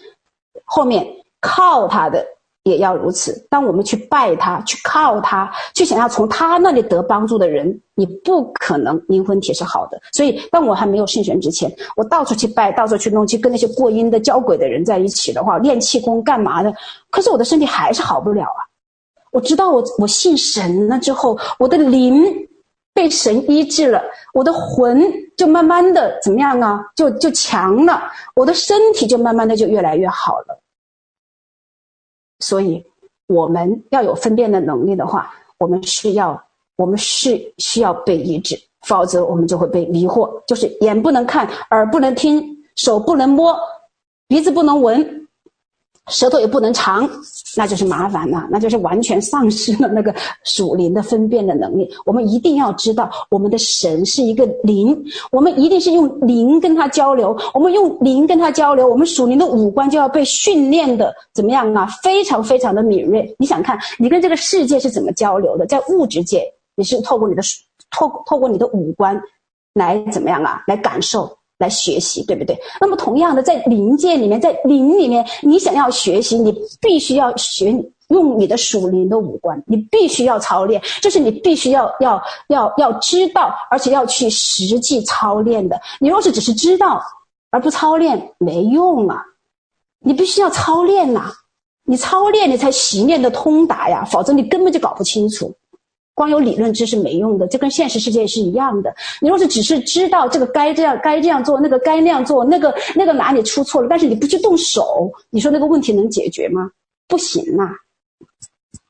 [0.66, 1.06] 后面
[1.40, 2.26] 靠他的。
[2.64, 3.46] 也要如此。
[3.50, 10.00] 当我们去拜他、去靠他、去想要从他那里得帮助的人，你不可能灵魂体是好的。
[10.14, 16.74] 所以，当我还没有信神之前，我到处去拜，到处去弄，去跟那些过阴的、交鬼的人在一起的话，练气功干嘛的？
[17.10, 18.62] 可是我的身体还是好不了啊！
[19.32, 22.24] 我知道我，我我信神了之后，我的灵
[22.94, 25.02] 被神医治了，我的魂
[25.38, 26.80] 就慢慢的怎么样啊？
[26.96, 28.04] 就就强了，
[28.36, 30.60] 我的身体就慢慢的就越来越好了。
[32.42, 32.84] 所以，
[33.28, 36.44] 我们要有分辨的能力的话，我们是要，
[36.76, 40.30] 我们是需要被医治，否则我们就会被迷惑。
[40.46, 42.44] 就是眼不能看，耳不能听，
[42.76, 43.58] 手不能摸，
[44.28, 45.21] 鼻子不能闻。
[46.10, 47.08] 舌头也不能长，
[47.56, 51.90] 那就是麻烦了，那就是完全丧失了那个属灵的分辨的能力。
[52.06, 55.00] 我们一定要知道，我们的神是一个灵，
[55.32, 57.38] 我们一定是用灵跟他交流。
[57.54, 61.88] 我们用灵跟他交流，我们属灵的五官就要被训练的怎么样啊？
[62.02, 63.34] 非常非常的敏锐。
[63.38, 65.66] 你想看，你跟这个世界是怎么交流的？
[65.68, 66.44] 在物质界，
[66.76, 67.44] 你是透过你的
[67.92, 69.22] 透透过你的五官
[69.76, 70.64] 来怎么样啊？
[70.68, 71.38] 来感受。
[71.62, 72.58] 来学习，对不对？
[72.82, 77.72] 那么同样的，在灵界里面，在灵里面，你想要学习，你必须要学
[78.10, 85.80] 用你的属灵的五官，你必须要操练，这是你必须要要要要知道，而且要去实际操练的。
[86.00, 87.02] 你若是只是知道
[87.52, 89.24] 而不操练，没用啊！
[90.04, 91.32] 你必须要操练呐、
[91.86, 95.54] 你操练你才习练的通达呀，否则你根本就搞不清楚。
[96.22, 98.94] 光有理论知识没用的，这跟现实世界是一样的。
[99.20, 106.70] 你若是只是知道这个该这样该这样做，那个该那样做，那个那个哪里出错了，但是你不去动手，你说那个问题能解决吗？
[107.08, 107.72] 不行呐、啊。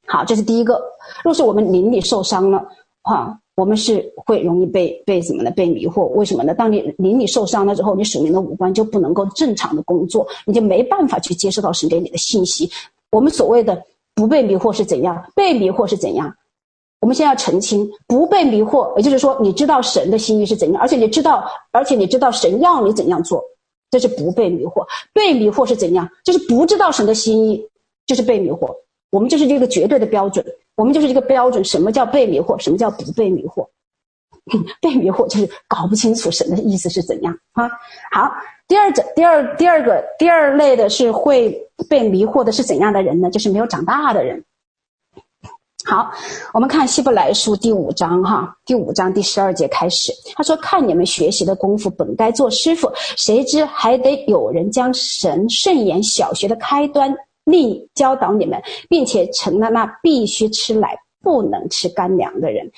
[0.08, 0.78] 好，这是第一个。
[1.24, 2.62] 若是我们邻里受伤了，
[3.04, 5.50] 哈，我们是会容易被被什么呢？
[5.52, 6.08] 被迷惑。
[6.08, 6.54] 为什么呢？
[6.54, 12.70] 当你邻里受伤了之后，你属灵的五官就不能够正常的工作，你就没办法去接受到神给你的信息。
[13.10, 13.82] 我们所谓的
[14.16, 15.24] 不被迷惑是怎样？
[15.34, 16.36] 被迷惑是怎样？
[17.02, 23.44] 我们先要澄清，不被迷惑，也就是说，你知道神的心意是怎样，而且你知道，而且你知道神要你怎样做，
[23.90, 24.86] 这是不被迷惑。
[25.12, 26.08] 被迷惑是怎样？
[26.24, 27.68] 就是不知道神的心意，
[28.06, 28.74] 就是被迷惑。
[29.10, 31.66] 我们就是这个绝对的标准，我们就是这个标准。
[31.66, 32.58] 什么叫被迷惑？
[32.60, 33.68] 什么叫不被迷惑？
[34.80, 37.68] 被迷惑就是搞不清楚神的意思是怎样啊。
[38.12, 38.32] 好，
[38.68, 43.30] 第二者，第二第二个第二类的是会被迷惑的是怎样的人呢？
[43.30, 44.44] 就是没有长大的人。
[45.84, 46.12] 好，
[46.54, 62.72] 我们看希伯来书第五章哈，第五章第十二节开始，他说：“看你们学习的功夫，本该做师傅，谁知还得有人将神圣言小学的开端另教导你们，并且成了那必须吃奶不能吃干粮的人。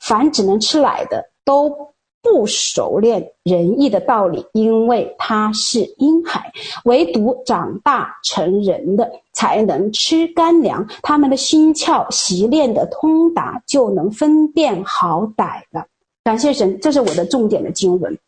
[0.00, 1.89] 凡只能吃奶的，都。”
[2.22, 6.40] 不熟练仁义的道理，因为他是婴孩；
[6.84, 10.86] 唯独长大成人的，才能吃干粮。
[11.02, 15.86] 他们的心窍习练的通达，就能分辨好歹了。
[16.22, 18.18] 感谢神，这是我的重点的经文，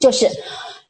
[0.00, 0.28] 就是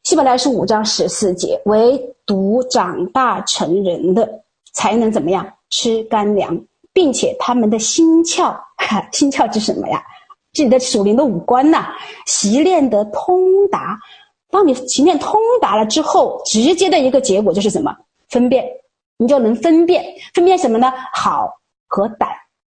[0.03, 4.27] 希伯来书五章十四节：唯独长大成人的，
[4.73, 6.59] 才能怎么样吃干粮，
[6.91, 8.57] 并且他们的心窍，
[9.11, 10.03] 心窍是什么呀？
[10.55, 11.93] 自己的属灵的五官呐，
[12.25, 13.99] 习练得通达。
[14.49, 17.93] 当你习练通达了之后，直接的一个结果就是什么？
[18.29, 18.65] 分辨，
[19.17, 20.03] 你就能分辨，
[20.33, 20.91] 分辨什么呢？
[21.13, 21.51] 好
[21.87, 22.29] 和歹。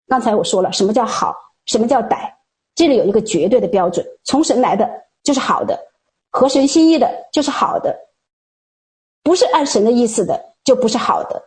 [0.07, 2.31] 刚才我说了，什么叫好，什么叫歹，
[2.75, 4.87] 这里有一个绝对的标准，从神来的
[5.23, 5.79] 就是好的，
[6.31, 7.99] 合神心意的就是好的，
[9.23, 11.43] 不是按神的意思的就不是好的。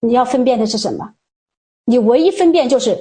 [0.00, 1.14] 你要分辨的是什么？
[1.84, 2.98] 你唯一分辨就是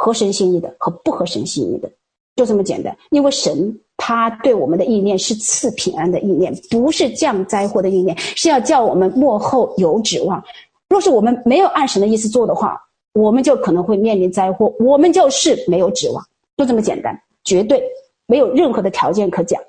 [0.00, 1.90] 合神心意的和不合神心意的，
[2.36, 2.96] 就这么简单。
[3.10, 10.42] 因为神他对我们的意念是赐平安的意念，不是降灾祸的意念，是要叫我们末后有指望。
[10.88, 12.80] 若是我们没有按神的意思做的话，
[13.12, 16.24] 我们就可能会面临灾祸，我们就是没有指望，
[16.56, 17.82] 就这么简单，绝对
[18.26, 19.60] 没有任何的条件可讲。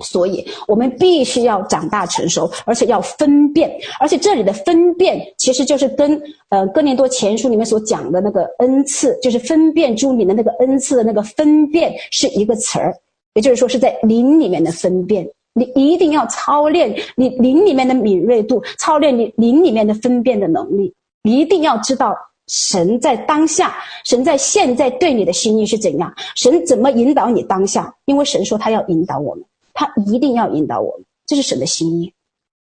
[0.00, 3.70] 所以，我们必须要长大成熟，而且要分辨。
[3.98, 6.20] 而且这里的分辨，其实就是跟
[6.50, 12.94] 呃哥林多前书里面所讲的那个恩赐，就是分辨出你的那个恩赐的那个分辨是一个词儿。
[13.34, 15.28] 也就是说，是在灵里面的分辨。
[15.52, 20.92] 你一定要操练你灵里面的敏锐度，操练你灵里面的分辨的能力。
[21.22, 22.14] 你一定要知道
[22.46, 23.74] 神在当下，
[24.04, 27.94] 神在现在对你的心意是怎样，神怎么引导你当下。
[28.04, 29.44] 因为神说他要引导我们。
[29.76, 32.12] 他一定要引导我们，这是神的心意。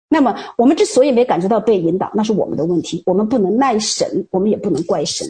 [0.09, 3.03] 那么我们之所以没感觉到被引导，那是我们的问题。
[3.05, 5.27] 我们不能赖神，我们也不能怪神。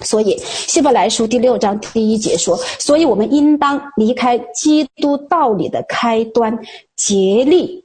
[0.00, 6.56] 所以希伯来书第六章第一节说：“所以我们应当离开基督道理的开端，
[6.94, 7.84] 竭力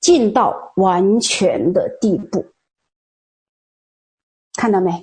[0.00, 2.46] 进到完全的地步。”
[4.54, 5.02] 看到没？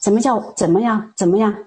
[0.00, 1.12] 什么叫怎么样？
[1.16, 1.66] 怎么样？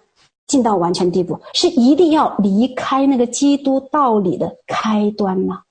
[0.50, 5.62] 进到完全地步，是一定要离开那个基督道理的开端吗？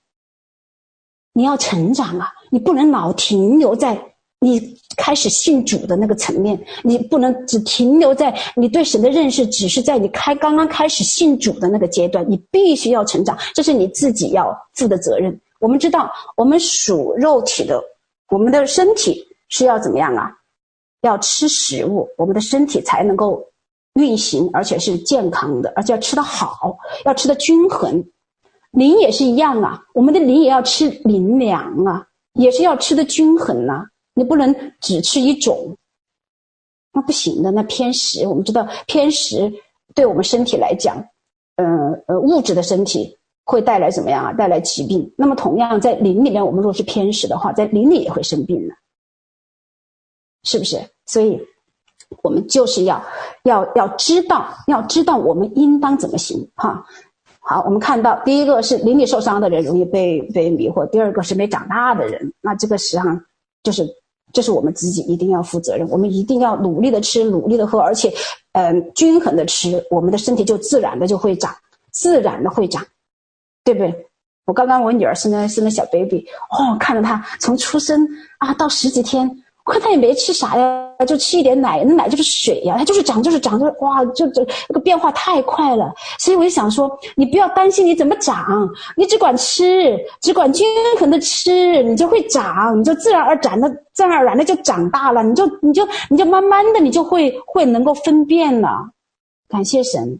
[1.33, 2.31] 你要成长啊！
[2.49, 15.39] 你不能老停留在你开始信主的那个层面，你不能只停留在你对神的认识只是在你开刚刚开始信主的那个阶段，你必须要成长，这是你自己要负的责任。
[15.59, 17.83] 我们知道，我们属肉体的，
[18.29, 20.31] 我们的身体是要怎么样啊？
[21.01, 23.48] 要吃食物，我们的身体才能够。
[23.99, 28.03] 运行，而且是健康的，而且要吃得好，要吃得均衡。
[28.71, 35.75] 灵也是一样啊，我们的灵也要吃灵粮啊，也是要吃得均衡呐、你不能只吃一种，
[36.93, 37.51] 那不行的。
[37.51, 39.51] 那偏食，我们知道偏食
[39.95, 41.03] 对我们身体来讲，
[41.55, 41.65] 呃
[42.07, 44.33] 呃，物质的身体会带来怎么样啊？
[44.33, 45.11] 带来疾病。
[45.17, 48.73] 那么同样在灵里面，我们若是偏食的话，在灵里也会生病的，
[50.43, 50.79] 是不是？
[51.05, 51.39] 所以。
[52.23, 53.01] 我们就是要，
[53.43, 56.85] 要要知道，要知道我们应当怎么行哈。
[57.39, 62.33] 好，我们看到第一个是邻里受伤的人容易被被迷惑，第二个是没长大的人。
[62.41, 63.23] 那这个实际上
[63.63, 63.87] 就是，
[64.33, 65.87] 这是我们自己一定要负责任。
[65.89, 68.11] 我们一定要努力的吃，努力的喝，而且，
[68.51, 71.55] 嗯、均衡的吃，我们的身体就自然的就会长，
[71.91, 72.85] 自然的会长，
[73.63, 74.07] 对不对？
[74.45, 78.07] 我刚刚我女儿生了生了小 baby，哦，看着她从出生
[78.39, 79.43] 啊到十几天。
[79.71, 85.93] 看他也没吃啥呀，就吃一点奶，那奶就是水呀，他就是长，就是长，就是哇，就这那个变化太快了。
[86.17, 90.67] 所以我就想说，你不要担心你怎么长，你只管吃，只管均
[90.99, 98.89] 衡的吃，你就会长，你就自然而然的、自然而然的就长大了，你就你就你就慢慢的，你就会会能够分辨了。
[99.47, 100.19] 感谢神，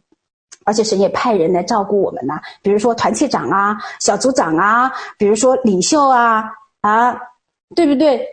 [0.66, 6.45] 而且神也派人来照顾我们呐、比如说团契长啊、小组长啊，比如说领袖啊
[6.82, 7.16] 啊，
[7.76, 8.26] 对不对？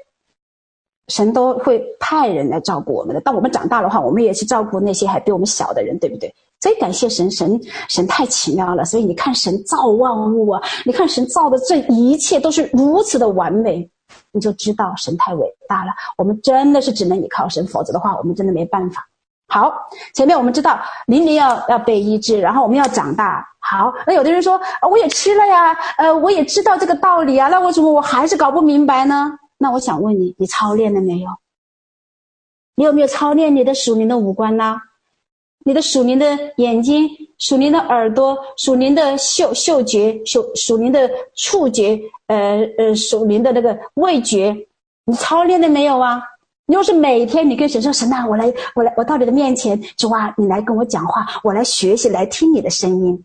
[1.08, 3.20] 神都会派人来照顾我们的。
[3.20, 6.34] 当我们长大的话，我们也去照顾那些还比我们小的人，对不对？
[6.58, 8.84] 所以感谢神，神神太奇妙了。
[8.84, 13.88] 所以你看，神造万物啊，你看神造的这一切都是如此的完美，
[14.32, 15.92] 你就知道神太伟大了。
[16.16, 19.06] 我们真的是只能依靠神，否则的话，我们真的没办法。
[19.48, 19.72] 好，
[20.14, 23.46] 前面我们知道灵灵要要被医治，然后我们要长大。
[23.60, 24.58] 好，那有的人说，
[24.90, 29.32] 我也吃了呀，呃，我也知道这个道理啊，那为什么我还是搞不明白呢？
[29.58, 31.30] 那我想问你，你操练了没有？
[32.74, 34.76] 你有没有操练你的属灵的五官呢？
[35.64, 44.54] 你的属灵的眼睛、属灵的耳朵、属灵的嗅嗅觉、属属灵的触觉，呃呃，属灵的那个味觉，
[45.06, 46.22] 你操练了没有啊？
[46.66, 53.24] 你要是每天你跟神说神啊，我来我来我到你的面前，主啊，你来跟我讲话，我来学习来听你的声音，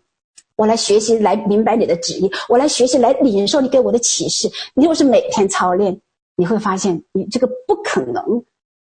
[0.55, 4.49] 我来学习来明白你的旨意，我来学习来领受你给我的启示。
[4.73, 5.99] 你要是每天操练。
[6.41, 8.23] 你会发现，你这个不可能，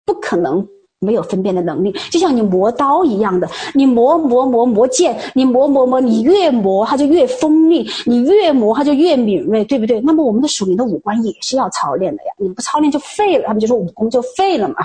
[0.05, 0.67] 不可能
[0.99, 10.01] 没有分辨的能力，就像你磨刀一样的，你磨磨磨磨剑，你磨磨磨，你越磨它就越锋利，你越磨它就越敏锐，对不对？
[10.01, 14.75] 那么我们的属灵的五官也是要操练的呀，你不操练就废了，他们就说武功就废了嘛，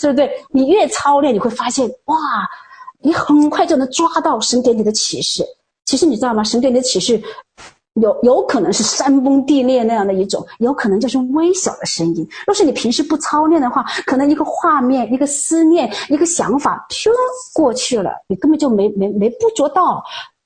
[0.00, 0.28] 对不对？
[0.50, 2.16] 你越操练，你会发现，哇，
[3.00, 5.44] 你很快就能抓到神给你的启示。
[5.84, 6.42] 其实你知道吗？
[6.42, 7.22] 神给你的启示。
[8.00, 12.26] 有有可能是山崩地裂那样的一种，有可能就是微小的声音。
[12.46, 17.12] 若是你平时不操练的话，可能一个画面、一个思念、一个想法，飘
[17.54, 20.02] 过去了，你根本就没没没捕捉到，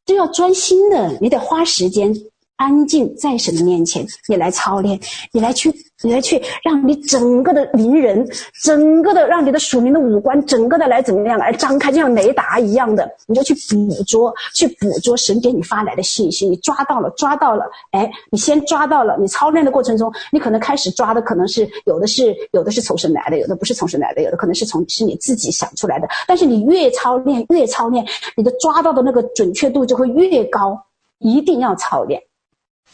[0.07, 2.15] 就要专心的，你得花时间。
[2.61, 5.01] 安静在神的面前，你来操练，
[5.33, 8.29] 你来去，你来去，让你整个的灵人，
[8.63, 28.05] 整个的让你的属灵的五官，整个的来怎么样来张开，就像雷达一样的，你就去捕捉，去捕捉神给你发来的信息，你抓到了，抓到了，哎，你先抓到了，你操练的过程中，你可能开始抓的可能是有的是有的是从神来的，有的不是从神来的，有的可能是从是你自己想出来的，但是你越操练越操练，
[28.37, 30.79] 你的抓到的那个准确度就会越高，
[31.21, 32.23] 一定要操练。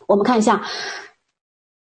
[0.06, 0.62] 我们看一下。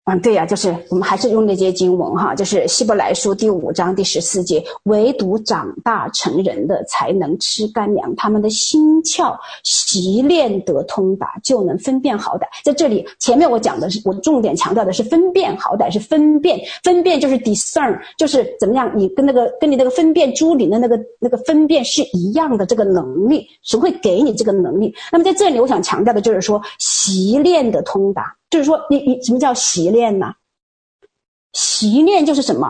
[0.09, 12.43] 嗯，对呀、就是我们还是用那些经文哈，就是希伯来书第五章第十四节，唯独长大成人的才能吃干粮，他们的心窍习练得通达，就能分辨好歹。
[12.63, 24.95] 在这里前面我讲的是，我重点强调的是分辨好歹，是分辨，分辨就是 discern，就是怎么样，你跟那个跟你那个分辨猪灵的那个那个分辨是一样的这个能力，神会给你这个能力。
[25.11, 28.33] 那么在这里我想强调的就是说，习练的通达。
[28.49, 30.33] 就是说你，你什么叫习练呢？
[31.53, 32.67] 习练就是什么？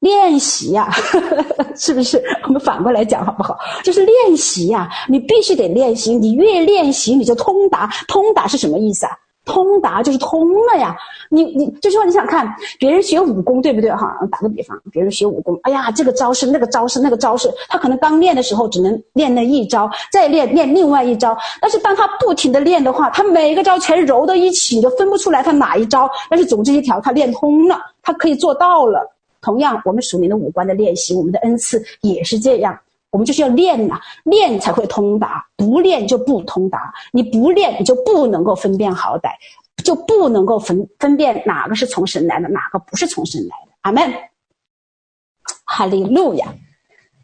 [0.00, 0.90] 练习呀，
[1.74, 2.22] 是不是？
[2.44, 3.58] 我们反过来讲好不好？
[3.82, 7.90] 就是练习呀，你必须得练习，你越练习你就通达。
[8.06, 9.12] 通达是什么意思啊？
[9.46, 10.94] 通达就是通了呀，
[11.30, 12.46] 你你就是说你想看
[12.78, 14.18] 别人学武功对不对哈？
[14.30, 21.34] 打个比方，别人学武功，哎呀，这个招式那个招式那个招式，他可能刚练的时候只能练那一招，再练练另外一招。
[21.60, 26.10] 但是当他不停的练的话，他每个招全揉到一起，都分不出来他哪一招。
[26.28, 29.08] 但是总之一条，他练通了，他可以做到了。
[29.40, 32.76] 同样，我们属灵的五官的练习，我们的恩赐也是这样。
[33.16, 36.92] 我们就是要练呐，练才会通达，不练就不通达。
[37.12, 39.30] 你不练，你就不能够分辨好歹，
[39.82, 43.72] 就不能够分分辨哪个是从神来的，哪个不是从神来的。
[43.80, 44.12] 阿门，
[45.64, 46.54] 哈利路亚，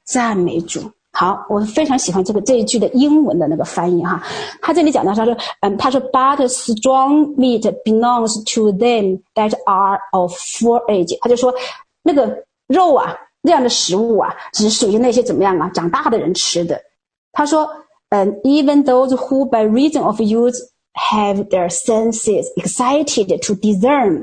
[0.06, 0.80] 赞美主。
[1.12, 4.22] 好，我非常喜欢这个这一句的英文的那个翻译哈。
[4.62, 11.18] 他这里讲到他说，嗯，他说，But strong meat belongs to them that are of full age。
[11.20, 11.52] 他就说，
[12.02, 13.14] 那个肉啊。
[13.42, 16.80] 那样的食物啊，只属于那些怎么样啊，长大的人吃的。
[17.32, 17.68] 他说，
[18.10, 20.56] 嗯，even those who by reason of use
[20.94, 24.22] have their senses excited to discern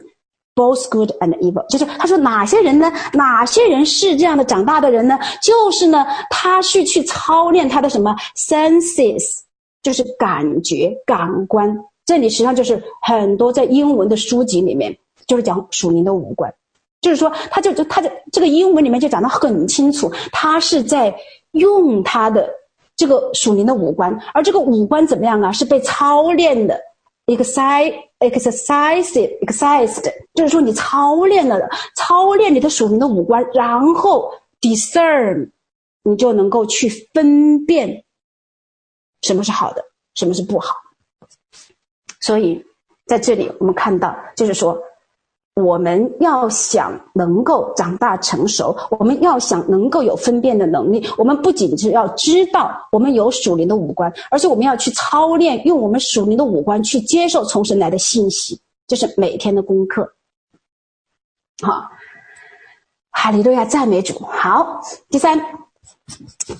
[0.56, 2.92] both good and evil，就是他说哪些人呢？
[3.14, 5.18] 哪些人是这样的长大的人呢？
[5.42, 9.24] 就是呢，他是去操练他的什么 senses，
[9.82, 11.76] 就是感觉、感官。
[12.06, 14.98] 这里实际上就是很多在英文的书籍里面，
[15.28, 16.54] 就是讲属灵的五官。
[17.02, 21.16] 就是说，他就就他就这个英文里面就讲得很清楚，他是在
[21.52, 22.50] 用他的
[22.98, 25.50] 这个属灵的五官，而这个五官怎么样啊？
[25.50, 26.78] 是被操练的
[27.28, 35.50] ，exercise exercise exercised，就是说你操练了的，操练你的属灵的五官，然后 discern，
[36.04, 38.04] 你就能够去分辨
[39.22, 39.82] 什么是好的，
[40.16, 40.76] 什么是不好。
[42.20, 42.62] 所以
[43.06, 44.78] 在这里我们看到，就是说。
[45.64, 60.14] 我们要想能够长大成熟，我们要想能够有分辨的能力，我们不仅是要知道我们有属灵的五官，而且我们要去操练，用我们属灵的五官去接受从神来的信息，这是每天的功课。
[61.62, 61.90] 好，
[63.12, 64.14] 哈利路亚，赞美主。
[64.26, 65.69] 好，第三。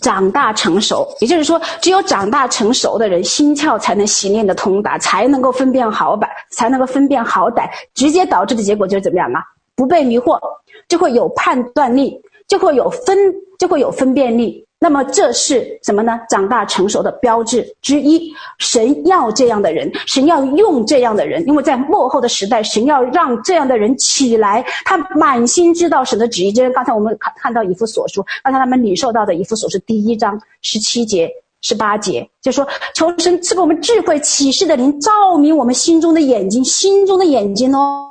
[0.02, 9.42] 长大成熟，也就是说，只有长大成熟的人，心窍才能习练的通达，才能够分辨好歹，才能够分辨好歹，直接导致的结果就是怎么样啊？
[9.76, 10.40] 不被迷惑，
[10.88, 13.18] 就会有判断力，就会有分，
[13.58, 14.68] 就会有分辨力。
[14.82, 16.18] 那么这是什么呢？
[16.30, 18.32] 长大成熟的标志之一。
[18.60, 26.52] 神要这样的人，神要用这样的人，因为在末后的时代，神要让这样的人起来，他满心知道神的旨意。
[26.52, 31.30] 就是刚才我们看看到以弗所书，刚才他们领受到的以弗所书第一章十七节、
[31.62, 32.66] 十八节，就说
[32.96, 38.09] 求神赐给我们智慧启示的灵，照明我们心中的眼睛，心中的眼睛哦。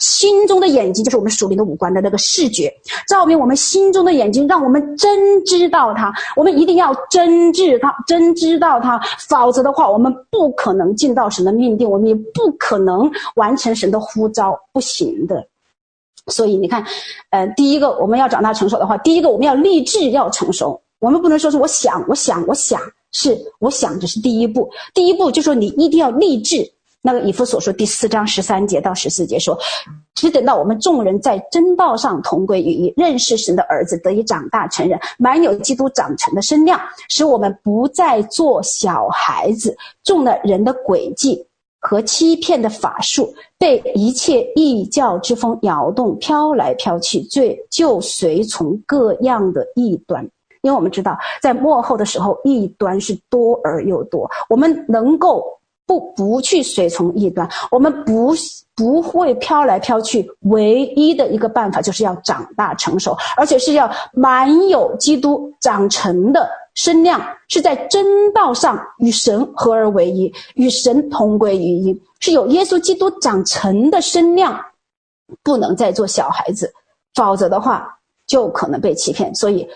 [0.00, 2.72] 心中的眼睛就是我们属灵的五官的那个视觉，
[3.08, 6.12] 照明我们心中的眼睛，让我们真知道他。
[6.36, 15.46] 我们一定要真知他，真知道他，否则的话，我们不可能进到神的命定，我们也不可能完成神的呼召，不行的。
[16.28, 16.84] 所以你看，
[17.30, 22.80] 呃，第一个我们要长大成熟的话，第一个我们要立志要成熟，我们不能说是我想，我想，我想，
[23.12, 24.70] 是我想，这是第一步。
[24.94, 26.70] 第一步就说你一定要立志。
[27.06, 29.58] 那个以弗所说第四章十三节到十四节说，
[30.14, 36.80] 只等到我们众人在真道上同归于一，认识神的儿子，得以长大成人，满有基督长成的身量，
[37.10, 41.46] 使我们不再做小孩子，中了人的诡计
[41.78, 50.26] 和欺骗的法术，被一切异教之风摇动，飘来飘去，最就随从各样的异端。
[50.62, 54.26] 因为我们知道，在末后的时候，异端是多而又多。
[54.48, 55.44] 我们能够
[55.86, 58.34] 不不去随从异端，我们不
[58.74, 60.28] 不会飘来飘去。
[60.42, 74.58] 唯一的一个办法，就是要长大成熟，而且是要满有基督长成的身量，是在真道上与神合而为一，与神同归于一，是有耶稣基督长成的身量，
[75.42, 76.72] 不能再做小孩子，
[77.14, 77.86] 否则的话
[78.26, 79.34] 就可能被欺骗。
[79.34, 79.68] 所以。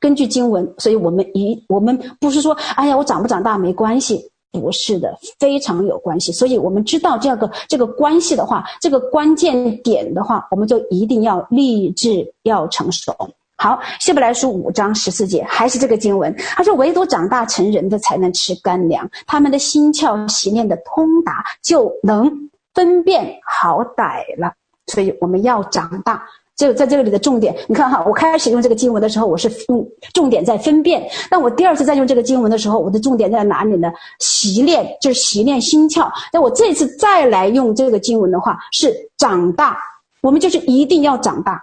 [0.00, 6.30] 根据经文，所以我们一我们不是说，哎呀，我长不长大没关系，不是的，非常有关系。
[6.30, 13.16] 所以我们知道这个这个关系的话，这个关键点的话，我们就一定要立志要成熟。
[13.56, 24.54] 好，希伯来书五章十四节还是这个经文，他说：“唯独长大成人的才能吃干粮，他们的心窍习练的通达，就能分辨好歹了。”
[24.92, 26.24] 所以我们要长大。
[26.62, 29.84] 就在这里的重点，你看哈，我开始用这个经文的时候，我是用
[30.14, 33.90] 重点在分辨；但我第二次再用这个经文的时候，我的重点在哪里呢？
[34.20, 36.08] 习练，就是习练心窍。
[36.32, 39.76] 那我这次再来用这个经文的话，是长大。
[40.20, 41.60] 我们就是一定要长大。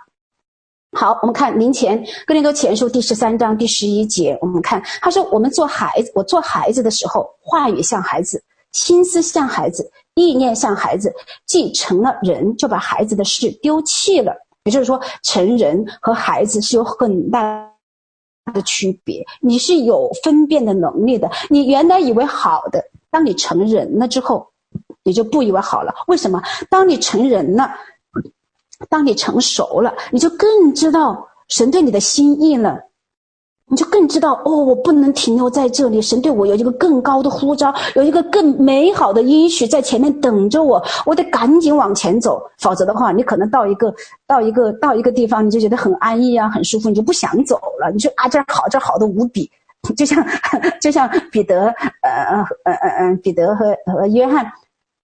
[0.91, 8.43] 好，我们看林前哥林多前书第十三章第十一节，我们看他说：“我们做孩子，我做孩子的时候，话语像孩子，
[8.73, 11.13] 心思像孩子，意念像孩子。
[11.45, 14.33] 既成了人，就把孩子的事丢弃了。”
[14.69, 17.67] 也就是说，成人和孩子是有很大
[18.53, 19.25] 的区别。
[19.41, 21.27] 你是有分辨的能力的。
[21.49, 24.47] 你原来以为好的，当你成人了之后，
[25.03, 25.91] 你就不以为好了。
[26.05, 26.39] 为什么？
[26.69, 27.73] 当你成人了，
[28.89, 32.79] 当你成熟了，你就更知道神对你的心意了。
[33.69, 36.01] 你就更知道哦，我不能停留在这里。
[36.01, 42.41] 神对我有一个更高的呼召，有一个更美好的应许在前面等着我，我得赶紧往前走。
[42.57, 43.93] 否则的话，你可能到一个
[44.27, 47.91] 到一个到一个地方，你就觉得很安逸啊，很舒服，你就不想走了。
[47.91, 49.49] 你说啊，这儿好，这儿好的无比，
[49.95, 50.25] 就像
[50.81, 51.67] 就像彼得，
[52.01, 54.51] 呃呃呃呃，彼得和和约翰，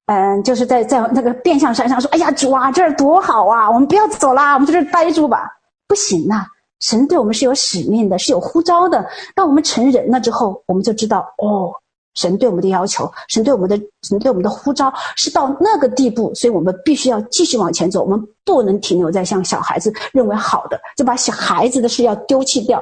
[0.07, 5.51] 嗯、就是在在那个变相山上说，哎呀，主啊，这儿多好啊，我们不要走啦，我们在这儿待住吧。
[5.87, 6.47] 不行呐、
[6.87, 9.03] 神对我们是有使命的，是有呼召的。
[9.33, 11.73] 当我们成人了之后，我们就知道哦，
[12.13, 18.03] 神对我们的要求，神对我们的神对我们的呼召是到那个地步，所以我们必须要继续往前走。
[18.03, 22.79] 我们不能停留在像小孩子认为好的，就把小孩子的事要丢弃掉。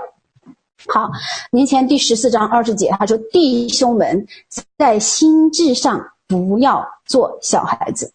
[0.87, 1.09] 好，
[1.49, 4.27] 年前第十四章二十节，他说：“弟兄们，
[4.77, 8.11] 在心智上不要做小孩子。”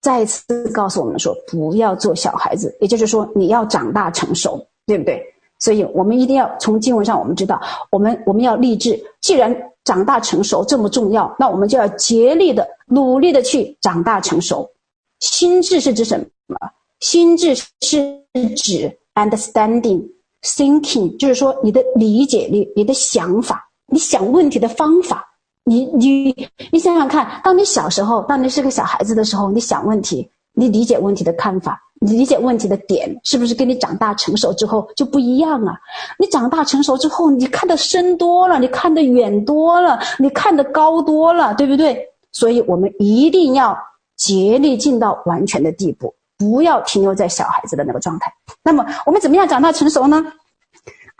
[0.00, 5.22] 再次告诉我们说，不要做小孩子，也就是说，你要长大成熟，对不对？
[5.58, 14.70] 所以，我们一定要从经文上，我们知道，我们我们要立志，既然长大成熟这么重要，那我们就要竭力的、努力的去长大成熟。
[15.18, 16.56] 心智是指什么？
[17.00, 18.22] 心智是
[18.56, 20.02] 指 understanding、
[20.42, 25.26] thinking，就是说你的理解力、你的想法、你想问题的方法。
[25.64, 35.74] 你你你想想看，当你小时候，当你是个小孩子的时候，你想问题，你理解问题的看法，你理解问题的点，是不是跟你长大成熟之后就不一样啊？
[36.18, 42.04] 你长大成熟之后，你看得深多了，你看得远多了，你看得高多了，对不对？
[42.32, 43.76] 所以我们一定要
[44.16, 48.32] 竭力进到完全的地步，不要停留在小孩子的那个状态。
[48.62, 50.24] 那么我们怎么样长大成熟呢？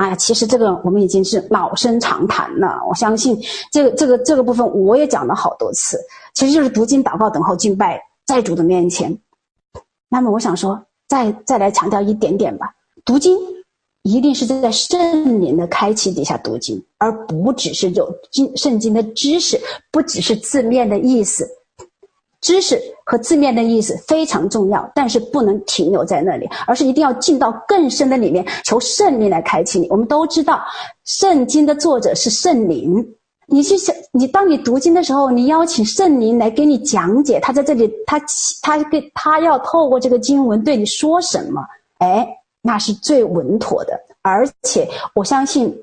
[0.01, 2.81] 哎呀，其实这个我们已经是老生常谈了。
[2.89, 3.39] 我相信
[3.71, 6.01] 这个这个这个部分我也讲了好多次，
[6.33, 9.15] 其实就是读经、祷告、等候、敬拜，在主的面前。
[10.09, 12.75] 那么我想说，再再来强调一点点吧，
[13.05, 13.37] 读经
[14.03, 19.61] 一定是在圣灵的开启底下读经，而不只是有经圣经的知识，
[19.93, 21.47] 不只是字面的意思。
[22.41, 29.87] 知识和字面的意思非常重要，但是不能停留在那里，而是一定要进到更深的里面，求圣灵来开启你。
[29.91, 30.63] 我们都知道，
[31.05, 33.07] 圣经的作者是圣灵。
[33.47, 38.19] 你去想，你当你读经的时候，你邀请圣灵来给你讲解，他在这里，他
[38.63, 41.61] 他跟他要透过这个经文对你说什么？
[41.99, 42.27] 哎，
[42.63, 44.01] 那是最稳妥的。
[44.23, 45.77] 而且我相信。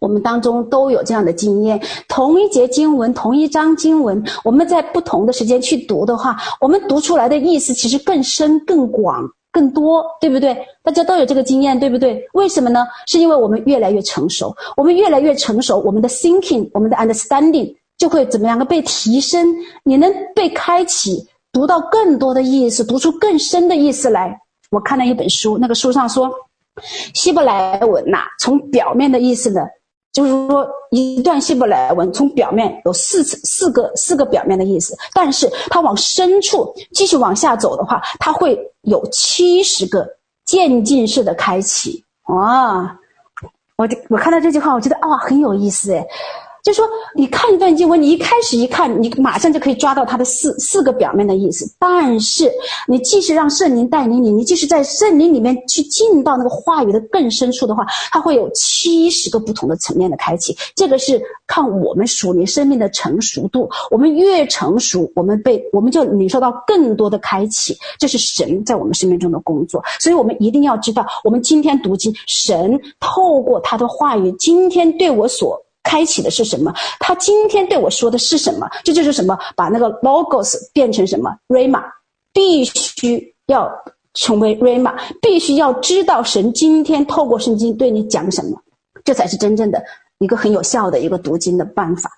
[0.00, 9.22] 我们当中都有这样的经验，同一节经文，同一章经文，我们在不同的时间去读的话，我们读出来的意思其实更深、更广、
[9.52, 10.56] 更多，对不对？
[10.82, 12.22] 大家都有这个经验，对不对？
[12.32, 12.86] 为什么呢？
[13.06, 19.46] 是因为我们越来越成熟，我们越来越成熟，我们的 thinking，我们的 understanding 就会怎么样的被提升，
[19.84, 24.38] 你能被开启，读到更多的意思，读出更深的意思来。
[24.70, 26.28] 我看了一本书，那个书上说，
[27.14, 29.60] 希伯来文呐、从表面的意思呢。
[30.14, 40.08] 就是说，一段希伯来文从表面有四次四个四个表面的意思，但是它往深处继续往下走的话，它会有七十个
[40.46, 42.04] 渐进式的开启。
[42.28, 42.96] 哇，
[43.76, 46.06] 我我看到这句话，我觉得啊、很有意思诶。
[46.64, 51.70] 就说，你看一段经文，你一开始一看，你马上就可以抓到它的四四个表面的意思。
[51.78, 52.50] 但是，
[52.88, 60.56] 你即使让圣灵带领你，你即使在圣灵里面去进到那个话语的更深处的话，它会有七十个不同的层面的开启。
[60.74, 63.68] 这个是看我们属灵生命的成熟度。
[63.90, 67.76] 我们越成熟，我们被我们就领受到更多的开启。
[67.98, 69.84] 这是神在我们生命中的工作。
[70.00, 75.60] 所以我们一定要知道，我们今天读经，神透过他的话语，今天对我所。
[75.84, 76.74] 开启的是什么？
[76.98, 78.68] 他今天对我说的是什么？
[78.82, 79.38] 这就是什么？
[79.54, 81.82] 把那个 logos 变成什么？rama
[82.32, 83.70] 必须要
[84.14, 88.58] 成为 rama，必须要知道神今天透过圣经对你讲什么，
[89.04, 89.80] 这才是真正的
[90.18, 92.10] 一个很有效的一个读经的办法，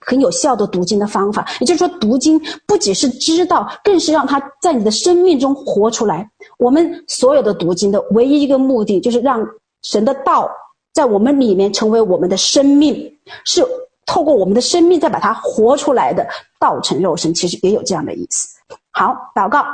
[0.00, 1.46] 很有效的读经的方法。
[1.60, 6.28] 也就是说，读经不仅是知道，更是让他在你的生命中活出来。
[6.58, 9.46] 我们所有的读经的唯一一个目的，就是让
[9.82, 10.48] 神的道。
[10.92, 13.10] 在我们里面成为我们的生命，
[13.44, 13.64] 是
[14.04, 16.26] 透过我们的生命再把它活出来的，
[16.60, 18.58] 道成肉身，其实也有这样的意思。
[18.90, 19.64] 好，祷告，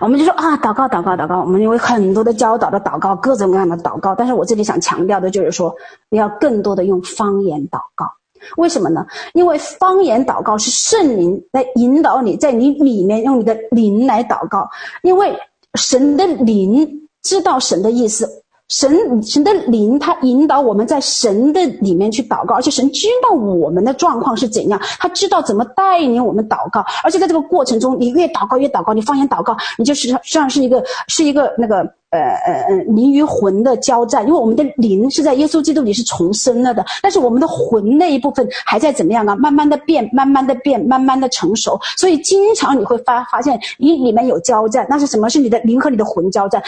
[0.00, 1.40] 我们就说啊，祷告，祷告，祷告。
[1.40, 4.14] 我们有很多的教导的祷告，各种各样的祷告。
[4.14, 5.74] 但是我这里想强调的就是说，
[6.08, 8.06] 你要更多的用方言祷告。
[8.56, 9.06] 为什么呢？
[9.34, 14.68] 因为方言祷告是圣灵来引导你，在你里面用你的灵来祷告，
[15.02, 15.36] 因为
[15.74, 18.43] 神的灵知道神的意思。
[18.76, 31.94] 神神的灵，他引导我们在神的里面去祷告，而且神知道我们的状况是怎样，他知道怎么带领我们祷告，而且在这个过程中，你越祷告越祷告，你方言祷告，你就实际上是一个是一个那个。
[32.14, 39.34] 呃呃呃，灵与魂的交战，因为我们的灵是在耶稣基督里是重生了的，但是我们的魂那一部分还在怎么样啊？
[39.34, 41.76] 慢慢的变，慢慢的变，慢慢的成熟。
[41.96, 45.28] 所以经常你会发发现你里面有交战，那是什么？
[45.28, 46.62] 是你的灵和你的魂交战。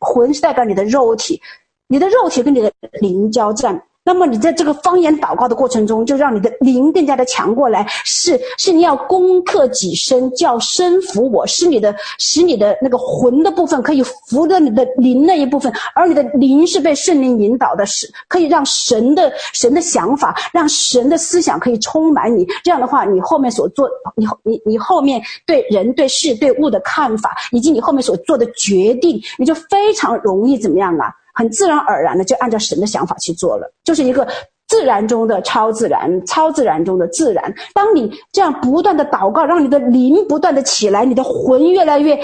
[0.00, 1.40] 魂是代表你的肉体，
[1.88, 3.82] 你的肉体跟你的灵交战。
[4.04, 22.44] 那么你在这个方言祷告的过程中，就让你的灵更加的强过来，是是你要攻克己身，叫身服我，使你的使你的那个魂的部分可以服着你的灵那一部分，而你的灵是被圣灵引导的，是可以让神的神的想法，让神的思想可以充满你。
[22.64, 31.14] 这样的话，你后面所做，你你你后面对人对事对物的看法，以及你后面所做的决定，你就非常容易怎么样啊？
[31.32, 34.26] 很自然而然的就按照神的想法去做了，就是一个
[34.68, 37.54] 自然中的超自然，超自然中的自然。
[37.74, 42.18] 当你这样不断的祷告，让你的灵不断的起来，你的魂越来越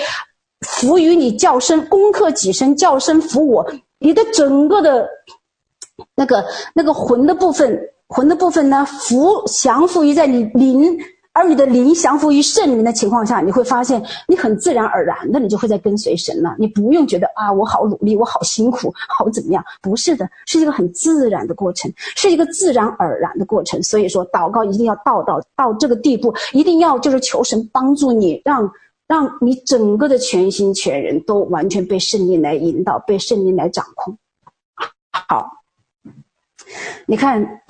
[0.66, 5.08] 服于你，叫声攻克己身，叫声服我，你的整个的
[6.14, 6.44] 那个
[6.74, 7.78] 那个魂的部分，
[8.08, 10.98] 魂的部分呢，服降服于在你灵。
[11.38, 16.56] 而你的灵降服于圣灵的情况下，你会发现你很自然而然的，你就会在跟随神了。
[16.58, 19.64] 你不用觉得啊，我好努力，我好辛苦，好怎么样？
[19.80, 23.80] 不是的，是一个很自然的过程，是一个自然而然的过程。
[23.84, 28.68] 所以说，祷告一定要到到到这个地步，一定要就是求神帮助你，让
[29.06, 34.18] 让你整个的全心全人都完全被圣灵来引导，被圣灵来掌控。
[35.12, 35.48] 好，
[37.06, 37.62] 你看。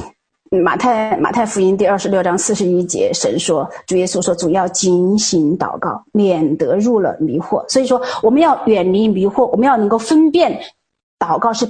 [0.51, 7.68] 马太马太福音第二十六章四十一节，神说，主耶稣说，主要警醒祷告，免得入了迷惑。
[7.68, 10.59] 所以说，我们要远离迷惑，我们要能够分辨，
[11.18, 11.68] 祷告是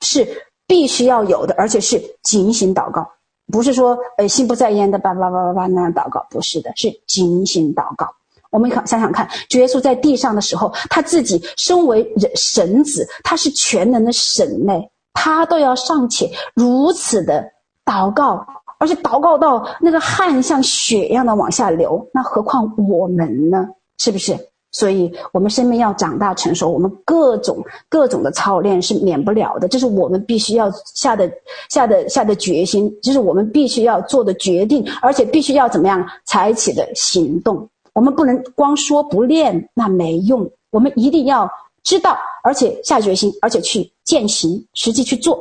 [0.00, 0.26] 是
[0.66, 3.08] 必须要有的，而且是警醒祷告，
[3.52, 8.08] 不是说呃心不在焉的叭叭叭叭叭那样祷告，不是的，是警醒祷告。
[8.50, 14.72] 我们想想看，主耶稣在地上的时候，他自己身为人神子，他是全能的神呢，
[15.12, 17.52] 他都要尚且如此的。
[17.86, 18.44] 祷告，
[18.78, 23.66] 而且祷告到那个汗像血一样的往下流，那何况我们呢？
[23.98, 24.36] 是不是？
[24.72, 31.32] 所以，我们生命要长大成熟，我们各种各种的操练是免不了的，这是我们必须要下的
[31.70, 37.66] 下的下的决心，这是我们必须要做的决定，而且必须要怎么样采取的行动。
[37.94, 40.50] 我们不能光说不练，那没用。
[40.70, 41.50] 我们一定要
[41.82, 45.38] 知道，而且下决心，而且去践行，实际去做。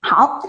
[0.00, 0.40] 好。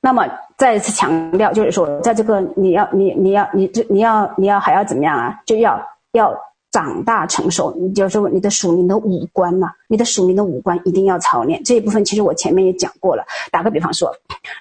[0.00, 0.26] 那么
[0.56, 5.38] 再次强调，就是说，在这个你要你你要你这你要你要还要怎么样啊？
[5.44, 5.80] 就要
[6.12, 6.34] 要
[6.70, 11.62] 长大成熟，你就是说你的属灵的五官呐、你的属灵的五官一定要操练。
[11.64, 13.24] 这一部分其实我前面也讲过了。
[13.50, 14.10] 打个比方说，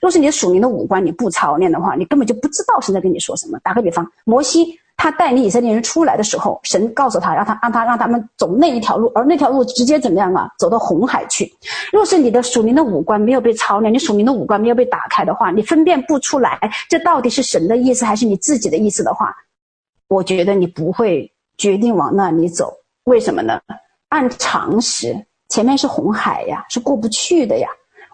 [0.01, 3.59] 若是你的属灵的五官你不操练的话，你根本就不知道神在跟你说什么。
[3.63, 10.49] 打个比方，摩西他带领以色列人出来的时候，神告诉他，让他让他让他们走那一条路，而那条路直接怎么样啊？
[10.59, 11.49] 走到红海去。
[11.93, 19.33] 若是你的属灵的五官没有被操练，你属灵的五官没有被打开的话，你分辨不出来这到底是神的意思还是你自己的意思的话，
[20.09, 22.73] 我觉得你不会决定往那里走。
[23.05, 23.61] 为什么呢？
[24.09, 25.15] 按常识，
[25.47, 27.69] 前面是红海呀，是过不去的呀。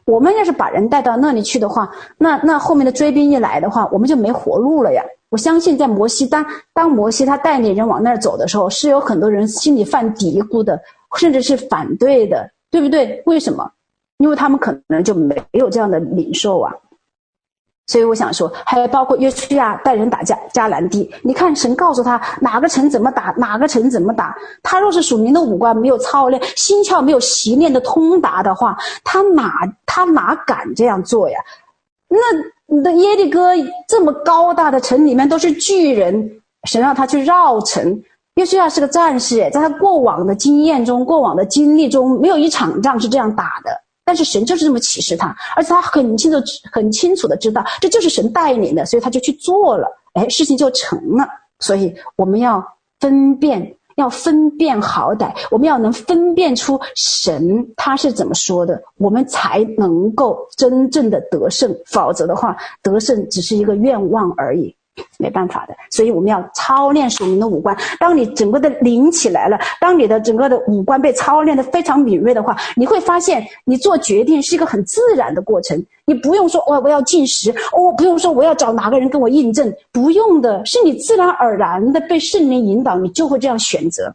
[0.05, 5.03] 我们要是把人带到那里去的话，那那后面的追兵一来的话，我们就没活路了呀。
[5.35, 10.81] 我相信，在摩西当当摩西他带领人往那儿走的时候，是有很多人心里犯嘀咕的，
[11.17, 13.21] 甚至是反对的，对不对？
[13.25, 13.69] 为什么？
[14.19, 16.71] 因为他们可能就没有这样的领受啊。
[17.87, 24.33] 所以我想说，还有包括约书亚带人打迦迦南地，你看神告诉他哪个城怎么打，哪个城怎么打。
[24.63, 29.51] 他若是属灵的五官没有操练，心窍没有习练的通达的话，他哪
[29.85, 31.37] 他哪敢这样做呀？
[32.07, 32.17] 那
[32.67, 33.51] 你的耶利哥
[33.87, 38.03] 这么高大的城里面都是巨人，神让他去绕城。
[38.35, 43.71] 约书亚是个战士，在他过往的经验中、过往的经历中，没有一场仗是这样打的。
[44.03, 46.37] 但是神就是这么启示他，而且他很清楚、
[46.71, 51.27] 很清楚的知道这就是神带领的，所以他就去做了，哎，事情就成了。
[51.59, 52.63] 所以我们要
[52.99, 61.75] 分辨，要分辨好歹，我们要能分辨出神他是怎么说的，我们才能够真正的得胜。
[61.85, 64.75] 否则的话，得胜只是一个愿望而已。
[65.17, 67.75] 没办法的，所以我们要操练是我们的五官。
[67.99, 75.83] 当你整个的灵起来了，当你的整个的五官被操练的非常敏锐的话，你会发现你做决定是一个很自然的过程。
[76.05, 84.13] 你不用说，我我要进食，哦，不用说我要找哪个人跟我印证，不用的，是你自然而然的被圣灵引导，你就会这样选择。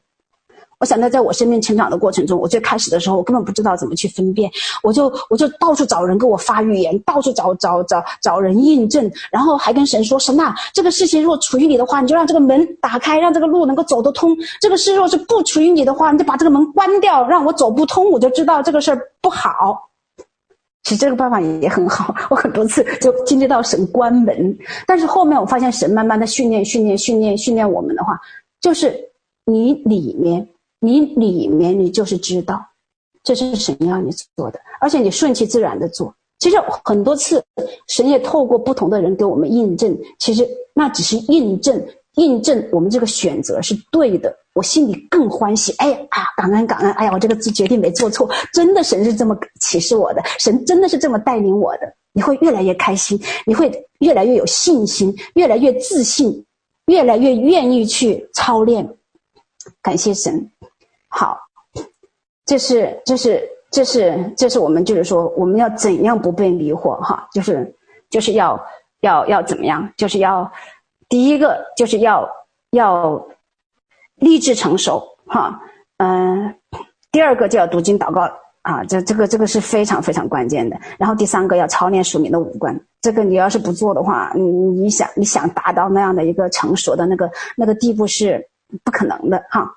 [0.80, 4.50] 我想到，在我生命成长的过程中，我最开始的时候，我根本不知道怎么去分辨，
[4.82, 19.90] 我就我就到处找人给我发预言，到处找找找找人印证，然后还跟神说：神呐，这个事情若处于你的话，你就让这个门打开，让这个路能够走得通；这个事若是不处于你的话，你就把这个门关掉，让我走不通，我就知道这个事儿不好。
[20.84, 24.56] 其实这个办法也很好，我很多次就经历到神关门，
[24.86, 28.18] 但是后面我发现神慢慢的训练、训练、训练、训练我们的话，
[28.62, 28.98] 就是
[29.44, 30.48] 你里面。
[30.80, 32.60] 你里面，你就是知道，
[33.22, 36.14] 这是神要你做的，而且你顺其自然的做。
[36.38, 37.44] 其实很多次，
[37.86, 44.34] 神也透过不同的人给我们印证，其实那只是印证，印证我们这个选择是对的。
[44.54, 51.94] 我心里更欢喜，哎啊，感恩感恩，哎呀，我这个决定没做错，真的神是这么启示我的，神真的是这么带领我的。
[52.12, 56.46] 你会越来越开心，你会越来越有信心，越来越自信，
[56.86, 58.96] 越来越愿意去操练。
[59.82, 60.50] 感谢神。
[61.10, 61.38] 好，
[62.46, 67.74] 这是这是这是这是我们就是说我们要怎样不被迷惑哈，就是
[68.08, 68.58] 就是要
[69.00, 70.50] 要要怎么样，就是要
[71.08, 72.28] 第一个就是要
[72.70, 73.20] 要
[74.14, 75.60] 立志成熟哈，
[75.98, 76.54] 嗯，
[77.10, 78.22] 第二个就要读经祷告
[78.62, 80.78] 啊，这这个这个是非常非常关键的。
[80.96, 88.48] 然后第三个要操练属灵的五官，这个你要是不做的话，你你想你想达到那样的一个成熟的那个那个地步是
[88.84, 89.68] 不可能的哈。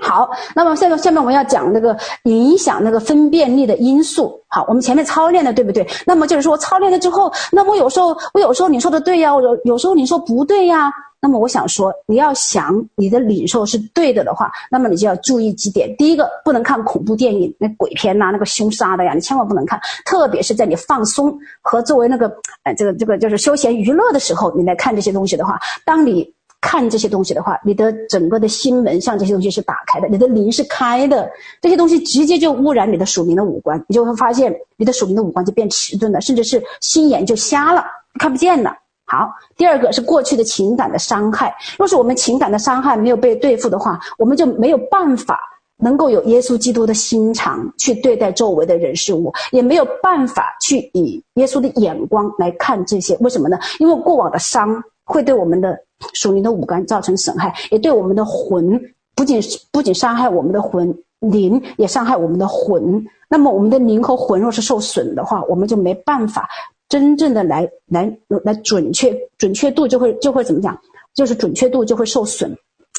[0.00, 4.40] 好，那么下面下面我们要讲那个影响那个分辨力的因素。
[4.48, 5.86] 好，我们前面操练的对不对？
[6.06, 10.90] 那么就是说操练了之后，那我有时候我有时候你说的对呀，我有有时候你说不对呀。
[11.22, 15.94] 那么我想说，你要想你的领受是对的的话，那么你就要注意几点。
[15.98, 19.78] 第一个，不能看恐怖电影，那鬼片呐、那个凶杀的呀，你千万不能看。
[20.06, 22.26] 特别是在你放松和作为那个
[22.64, 26.34] 呃这个这个就是休闲娱乐的时候，你来看这些东西的话，当你。
[26.60, 31.30] 看这些东西的话，你的整个的心门像这些东西是打开的，你的灵是开的，
[31.62, 37.84] 这些东西直接就污染你的属灵的五官，你就会发现你的属灵的五官就变迟钝了，甚至是心眼就瞎了，
[38.18, 38.76] 看不见了。
[39.06, 45.40] 好，第二个是过去的情感的伤害，若是我们情感的伤害没有被对付的话，我们就没有办法
[45.78, 53.16] 能够有耶稣基督的心肠去对待周围的人事物，也没有办法去以耶稣的眼光来看这些。
[53.20, 53.58] 为什么呢？
[53.78, 55.76] 因为过往的伤会对我们的。
[56.14, 58.80] 属灵的五官造成损害，也对我们的魂，
[59.14, 59.40] 不仅
[59.70, 63.04] 不仅伤害我们的魂，灵也伤害我们的魂。
[63.28, 66.48] 那么我们的灵和魂若是受损的话，我们就没办法
[66.88, 68.12] 真正的来来
[68.44, 70.76] 来准确，准确度就会就会怎么讲？
[71.14, 72.56] 就是准确度就会受损。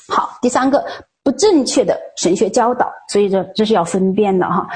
[0.07, 0.85] 好，第三个
[1.23, 4.67] 不正确的神学教导，所以这这是要分辨的哈。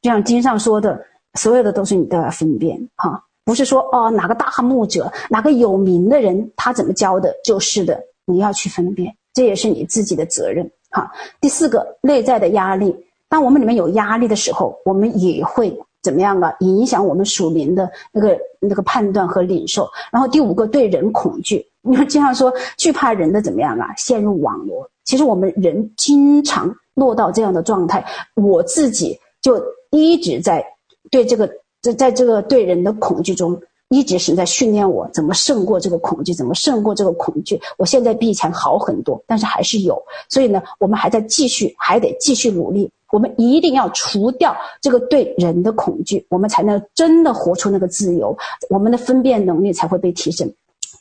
[0.00, 1.00] 就像经上说的，
[1.34, 3.22] 所有的都是你都要分辨哈。
[3.44, 8.00] 不是说哦，哪个大牧者，哪个有名的人，他怎么教的，就是的。
[8.24, 10.70] 你要去分辨，这也是你自己的责任。
[10.90, 12.94] 哈，第四个，内在的压力。
[13.28, 16.54] 当我们里面有压力的时候，我们也会怎么样啊？
[16.60, 19.88] 影响我们属灵的那个那个判断和领受。
[20.12, 21.66] 然后第五个，对人恐惧。
[21.80, 23.88] 你们经常说惧怕人的怎么样啊？
[23.96, 24.88] 陷入网罗。
[25.04, 28.04] 其实我们人经常落到这样的状态，
[28.36, 30.64] 我自己就一直在
[31.10, 31.50] 对这个
[31.82, 33.60] 在在这个对人的恐惧中。
[33.94, 37.60] 一直是在训练我怎么胜过这个恐惧，怎么胜过这个恐惧。
[37.76, 40.02] 我现在比以前好很多，但是还是有。
[40.30, 42.90] 所以呢，我们还在继续，还得继续努力。
[43.10, 48.34] 我们一定要除掉这个对人的恐惧，我们才能真的活出那个自由，
[48.70, 50.50] 我们的分辨能力才会被提升。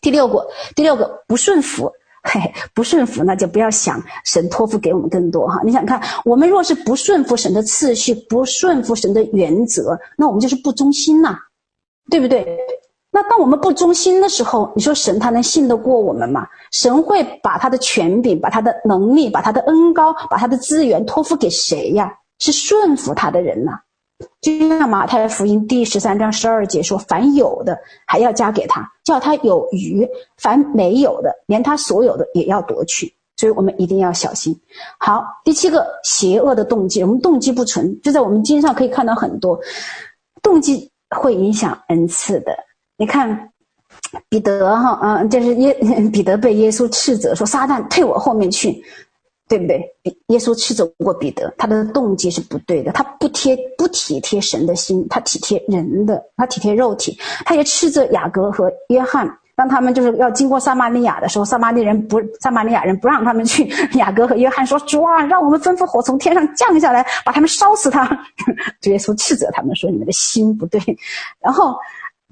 [0.01, 1.89] 第六个，第六个不顺服，
[2.23, 5.59] 嘿 嘿，不顺服，那就不要想神托付给我们更多哈。
[5.63, 11.35] 你想看，我们若是不顺服神的次序，不顺服神的原则，那我们就是不忠心呐，
[12.09, 12.57] 对不对？
[13.13, 16.47] 那当我们不忠心的时候，你说神他能信得过我们吗？
[16.71, 22.13] 神会把他的权柄、把他的能力、把他的恩膏、把他的资源托付给谁呀？
[22.39, 23.79] 是顺服他的人呐。
[24.39, 30.07] 就像马太福音第十三章十二节说：“凡有的还要加给他，叫他有余；
[30.37, 34.55] 凡没有的，连他所有的也要夺去。”所以我们一定要小心。
[34.99, 39.59] 好，第七个，邪恶的动机，我们动机不纯，就在我们经上可以看到很多
[40.43, 42.55] 动机会影响恩赐的。
[42.97, 43.49] 你看，
[44.29, 45.73] 彼得哈，嗯，就是耶
[46.13, 48.83] 彼得被耶稣斥责说：“撒旦退我后面去，
[49.51, 49.83] 对不对？”
[50.27, 57.19] 耶稣斥责过彼得，他的动机是不对的，他不贴不体贴神的心，他体贴人的，他体贴肉体。
[57.43, 68.05] 他也斥责雅各和约翰，当他们就是要经过撒玛利亚的时候，撒玛利人不撒玛利亚人不让他们去， 雅各和约翰说：“主啊，让我们吩咐火从天上降下来，把他们烧死他。
[68.83, 70.79] ”耶稣斥责他们说：“你们的心不对。”
[71.43, 71.75] 然后。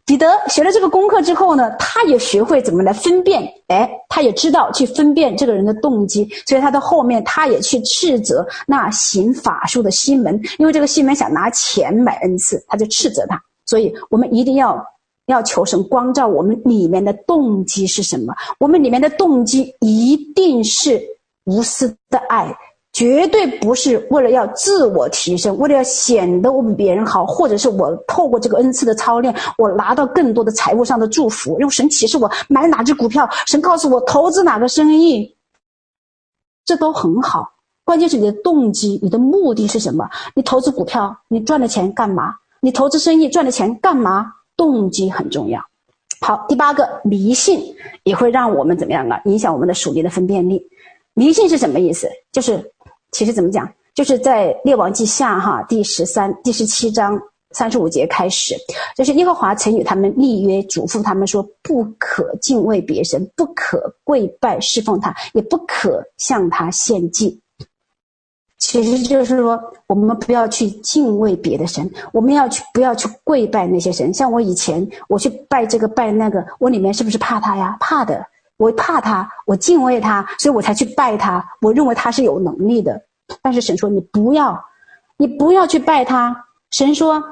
[0.10, 13.39] 彼得学了这个功课之后呢，他也学会怎么来分辨，哎，他也知道去分辨这个人的动机，所以他的后面他也去斥责那行法术的西门，因为这个西门想拿钱买恩赐，他就斥责他。
[13.68, 14.84] 所以我们一定要
[15.28, 20.99] 要求神光照我们里面的动机是什么，我们里面的动机一定是
[21.43, 22.51] 无私的爱。
[23.00, 31.58] 绝对不是为了要自我提升，为了要显得我比别人好，或者是我透过这个恩赐的操练，我拿到更多的财务上的祝福。
[31.62, 35.38] 用神启示我买哪只股票，神告诉我投资哪个生意，
[36.66, 37.54] 这都很好。
[37.86, 40.10] 关键是你的动机，你的目的是什么？
[40.36, 42.36] 你投资股票，你赚了钱干嘛？
[42.60, 44.34] 你投资生意赚了钱干嘛？
[44.58, 45.62] 动机很重要。
[46.20, 49.22] 好，第八个，迷信也会让我们怎么样啊？
[49.24, 50.68] 影响我们的属灵的分辨力。
[51.14, 52.10] 迷信是什么意思？
[52.34, 52.74] 就是。
[53.12, 57.20] 其实怎么讲，就是在列王记下哈第十三、第十七章
[57.51, 58.55] 三十五节开始，
[58.95, 67.41] 就是耶和华曾与他们立约，嘱咐他们说，不可敬畏别神，不可跪拜侍奉他，也不可向他献祭。
[68.60, 74.14] 其实就是说，我们不要去敬畏别的神，我们要去不要去跪拜那些神。
[74.14, 77.78] 像我以前我去拜这个拜那个，我里面是不是怕他呀？
[77.80, 78.24] 怕的。
[78.60, 81.43] 我怕他，我敬畏他，所以我才去拜他。
[81.62, 83.01] 我认为他是有能力的，
[83.41, 84.62] 但是神说你不要，
[85.16, 86.45] 你不要去拜他。
[86.72, 87.24] 神说，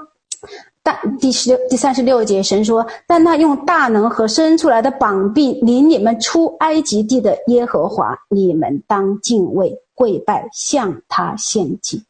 [0.81, 12.01] 但第十六、第三十六节，神说，但那用大能和伸出来的膀臂领你们出埃及地的耶和华，你们当敬畏、跪拜，向他献祭。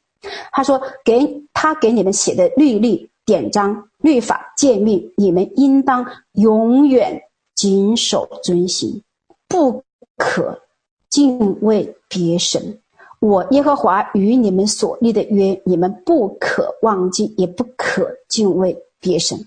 [0.51, 7.19] 他说，给他给你们写的律例、典章、律法、诫命，你们应当永远
[7.55, 9.01] 谨守遵行。
[9.47, 9.83] 不
[10.17, 10.61] 可
[11.09, 12.79] 敬畏别神，
[13.19, 19.37] 我耶和华与你们所立的约，你们不可忘记，也不可敬畏别神。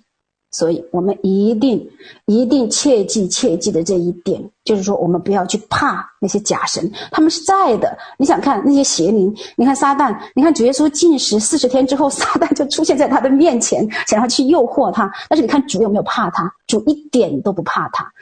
[0.53, 1.89] 所以，我们一定
[2.27, 7.97] 一定切记切记的这一点，就是说，我们不要去怕那些假神，他们是在的。
[8.19, 9.33] 你想看那些邪灵？
[9.57, 15.09] 你看撒旦，你看主耶稣禁食四十天之后， 撒旦就出现在他的面前，想要去诱惑他。
[15.29, 16.53] 但是，你看主有没有怕他？
[16.67, 18.13] 主一点都不怕他。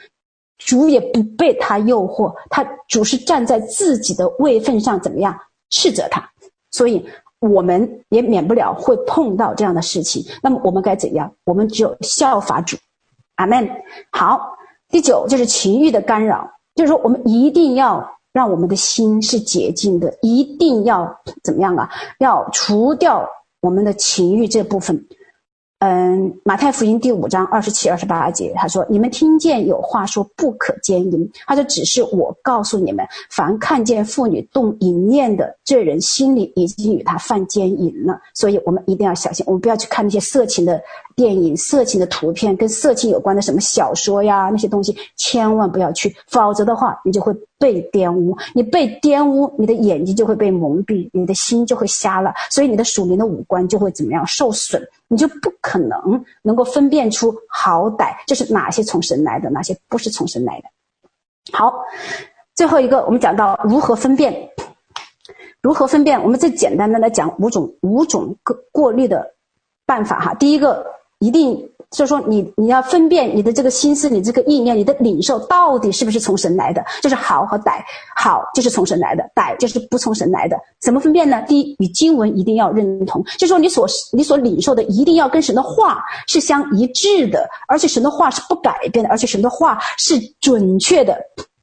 [0.59, 5.35] 主也不被他诱惑，他主是站在自己的位份上，怎么样
[5.71, 6.29] 斥责他？
[6.69, 7.03] 所以
[7.39, 10.23] 我们也免不了会碰到这样的事情。
[10.43, 11.33] 那么我们该怎样？
[11.45, 12.77] 我们只有效法主。
[13.35, 13.67] 阿门。
[14.11, 14.57] 好，
[14.89, 21.89] 第九就是情欲的干扰，就是说我们一定要让我们的心是洁净的，一定要怎么样啊？
[22.19, 23.27] 要除掉
[23.61, 25.07] 我们的情欲这部分。
[25.79, 38.19] 嗯，马太福音第五章二十七、二十八节，他说：“你们听见有话说不可奸淫，他说只是我告诉你们，凡看见妇女动淫念的，这人心里已经与他犯奸淫了。
[38.33, 40.81] 所以，我们一定要小心，我们不要去看那些色情的
[41.19, 60.69] 电影、色情的图片，跟色情有关的什么小说呀那些东西，千万不要去，否则的话，你就会。”被玷污，你被玷污，你的眼睛就会被蒙蔽，你的心就会瞎了，所以你的属灵的五官就会怎么样受损，你就不可能能够分辨出好歹，就是哪些从神来的，哪些不是从神来的。
[61.51, 61.73] 好，
[62.55, 64.33] 最后一个，我们讲到如何分辨，
[65.61, 66.23] 如何分辨？
[66.23, 69.33] 我们最简单的来讲五种五种过过滤的
[69.85, 70.33] 办法哈。
[70.33, 70.85] 第一个，
[71.19, 71.69] 一定。
[71.91, 76.85] 就是说你，你要分辨你的这个心思，你这个意念，你的领受到底是不是从神来的？
[77.01, 77.81] 就是好和歹，
[78.15, 80.55] 好就是从神来的，歹就是不从神来的。
[80.79, 81.41] 怎么分辨呢？
[81.47, 91.19] 第一，与经文一定要认同，就是说你所你所领受的一定要跟神的话是相一致的，而且神的话是不改变的，而且神的话是准确的。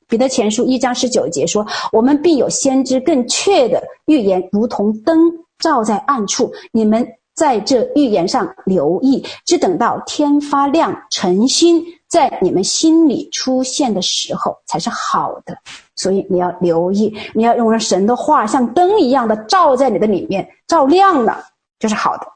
[0.09, 5.17] 彼得前书一章十九节说：“我们必有先知更确的预言，如同灯
[5.61, 7.07] 照在暗处。”你们。
[7.37, 15.57] 在这预言上留意，只等到天发亮，晨星在你们心里出现的时候，才是好的。
[15.97, 21.45] 所以你要留意，你要用神的话像灯一样的照在你的里面，照亮了
[21.79, 22.27] 就是好的。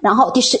[0.00, 0.56] 然后第十，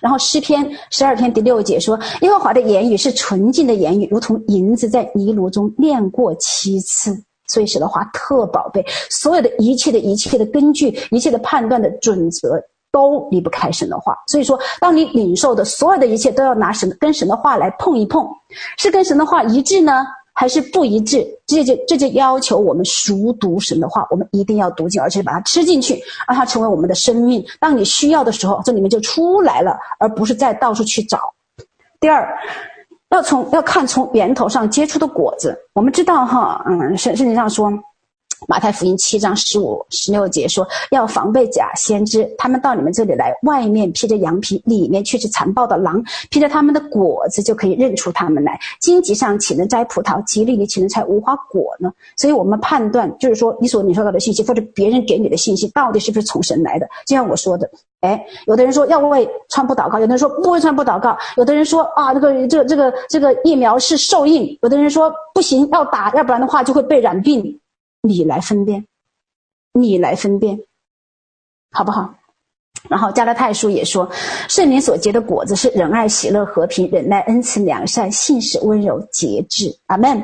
[0.00, 7.16] 然后诗篇十二篇第六节说：“耶和华的言语是纯净的言语，如同银子在泥炉中炼过七次。”
[7.48, 12.62] 所以神的话特宝贝，所有的一切的一切的根据，一切的判断的准则。
[12.92, 18.28] 都离不开神的话，所以说，当你领受的所有的一切都要拿神跟神的话来碰一碰，
[18.76, 21.26] 是跟神的话一致呢，还是不一致？
[21.46, 27.42] 这就这就要求我们熟读神的话，我们一定要读进，而且把它吃进去，让它成为我们的生命。
[27.58, 31.18] 当你需要的时候，这里面就出来了，而不是再到处去找。
[31.98, 32.28] 第二，
[33.08, 35.58] 要从要看从源头上结出的果子。
[35.72, 37.72] 我们知道哈，嗯，圣圣经上说。
[38.48, 46.02] 马太福音七章十五、十六节说：“要防备假先知，他们到你们这里来，外面披着羊皮，里面却是残暴的狼。
[46.30, 48.58] 披着他们的果子，就可以认出他们来。
[48.80, 50.22] 荆棘上岂能摘葡萄？
[50.26, 56.86] 蒺藜里岂能采无花果呢？”所以，我们判断就是说，你所领受到的信息，或者别人给你的信息，到底是不是从神来的？
[57.06, 57.70] 就像我说的，
[58.00, 67.58] 哎，有的人说要为传播祷告，有的人说不为传播祷告，有的人说啊，这个这个这个这个疫苗是受印，有的人说不行，要打，要不然的话就会被染病。
[68.02, 68.86] 你来分辨，
[69.72, 70.60] 你来分辨，
[71.70, 72.14] 好不好？
[72.88, 74.10] 然后加拉太书也说，
[74.48, 79.78] 圣灵所结的果子是仁爱、喜乐、和平、忍耐、恩慈、良善、信使、温柔、节制。
[79.86, 80.20] 阿门。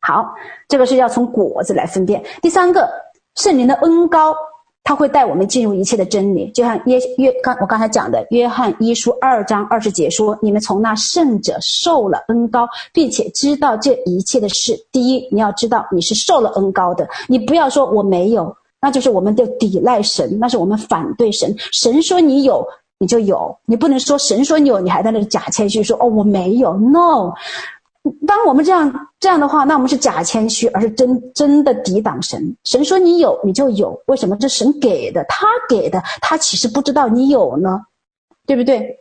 [0.00, 0.34] 好，
[0.66, 2.24] 这个是要从果子来分辨。
[2.40, 2.90] 第三个，
[3.34, 4.34] 圣灵的恩高。
[4.84, 14.78] 他会带我们进入一切的真理，就像约约刚我刚才讲的，约翰一书二章二十节说：“你们从那圣者受了恩膏，并且知道这一切的事。
[14.92, 21.56] 第一，你要知道你是受了恩膏的，你不要说我没有，那就是我们的抵赖神，那是我们反对神。
[21.72, 22.66] 神说你有，
[22.98, 27.32] 你就有，你不能说神说你有，你还在那里假谦虚说哦我没有，no。”
[28.26, 32.54] 当我们这样这样的话，那我们是假谦虚，而是真真的抵挡神。
[32.64, 33.98] 神说你有，你就有。
[34.06, 34.36] 为什么？
[34.36, 37.80] 这神给的，他给的，他岂是不知道你有呢？
[38.46, 38.98] 对不对？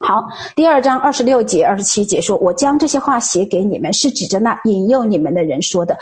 [0.00, 0.22] 好，
[0.54, 5.96] 第二章二十六节、二十七节说：“我将这些话写给你们，是指着那引诱你们的人说的。”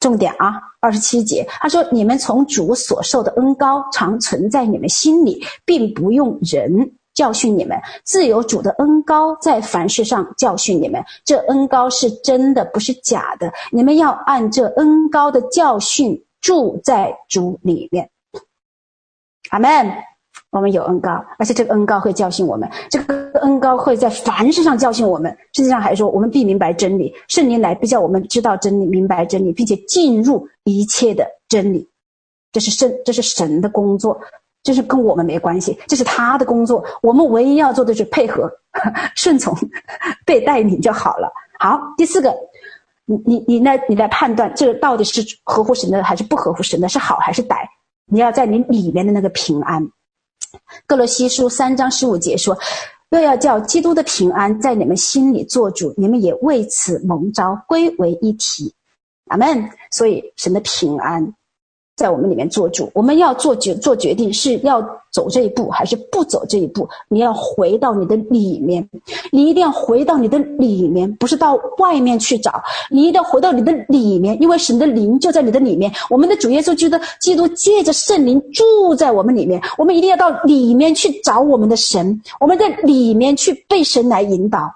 [0.00, 11.02] 重点啊，二十七节，他说：“你们从主所受的恩高常存在你们心里，并不用人。”教训你们，自有主的恩高在凡事上教训你们。
[11.24, 13.52] 这恩高是真的，不是假的。
[13.70, 18.10] 你们要按这恩高的教训住在主里面。
[19.50, 19.92] 阿门。
[20.50, 22.68] 我们有恩高，而且这个恩高会教训我们。
[22.88, 25.36] 这个恩高会在凡事上教训我们。
[25.52, 27.12] 实际上还说，我们必明白真理。
[27.26, 31.88] 圣灵来必叫我们知道真理，明白真理，并且进入一切的真理。
[32.52, 34.20] 这是圣，这是神的工作。
[34.64, 36.84] 这是跟我们没关系，这是他的工作。
[37.02, 38.50] 我们唯一要做的是配合、
[39.14, 39.54] 顺从、
[40.24, 41.30] 被带领就好了。
[41.60, 42.34] 好，第四个，
[43.04, 47.58] 你你你来你来判断这个到底是合乎神的还是不合乎神的，是好还是歹？
[48.06, 49.86] 你要在你里面的那个平安。
[50.86, 52.56] 歌罗西书三章十五节说
[53.10, 58.74] ：“又要叫基督的平安在你们心里做主，你们也为此蒙召归为一体。”
[59.28, 59.68] 阿门。
[59.90, 61.34] 所以神的平安。
[61.96, 66.88] 在我们里面做主，我们要做决做决定，是要走这一步还是不走这一步？
[67.08, 68.88] 你要回到你的里面，
[69.30, 72.62] 你一定要回到你的里面，不是到外面去找。
[72.90, 75.92] 你一定要回到你的里面，因为神的灵就在你的里面。
[76.10, 84.68] 我们的主耶稣基督，基督借着圣灵住在我们里面，我们一定要到里面去找我们的神，我们在里面去被神来引导。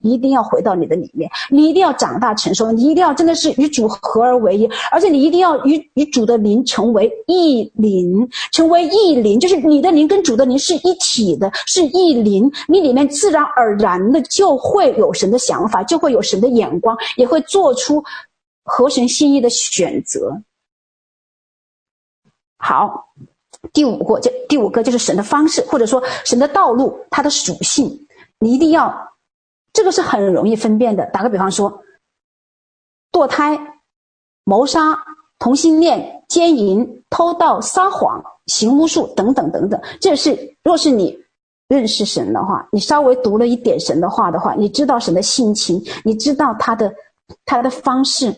[0.00, 18.04] 一定要回到你的里面，你一定要长大成熟，你一定要真的是与主合而为一，而且你一定要与与主的灵成为一灵，成为一灵，就是你的灵跟主的灵是一体的，是一灵，你里面自然而然的就会有神的想法，就会有神的眼光，也会做出
[18.62, 20.42] 合神心意的选择。
[22.56, 23.08] 好，
[23.72, 28.06] 第五个，就第五个就是神的方式，或者说神的道路，它的属性，
[28.38, 29.08] 你一定要。
[29.72, 31.06] 这个是很容易分辨的。
[31.06, 31.82] 打个比方说，
[33.12, 33.58] 堕胎、
[34.44, 34.98] 谋杀、
[35.38, 39.80] 同性恋、奸淫、偷盗、撒谎、行巫术等等等等。
[40.00, 41.18] 这是若是你
[41.68, 46.92] 认识神的话，你稍微读了一点神的话的话，你知道神的性情，你知道他的
[47.44, 48.34] 他的方式，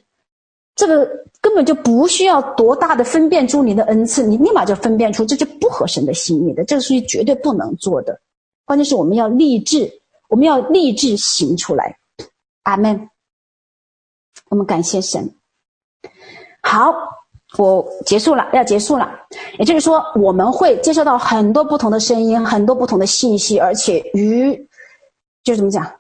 [0.75, 1.09] 这个
[1.41, 8.21] 根本就不需要多大的分辨出你的恩赐，你立马就分辨出这就不合神的心意的，这个是绝对不能做的。
[8.65, 10.00] 关键是我们要立志，
[10.31, 11.99] 我们要立志行出来。
[12.63, 13.09] 阿门。
[14.49, 15.35] 我们感谢神。
[16.63, 16.93] 好，
[17.59, 19.11] 我结束了，要结束了。
[19.59, 24.69] 也就是说，我们会接收到很多不同的声音，很多不同的信息，而且与，
[25.45, 26.00] 就怎么讲？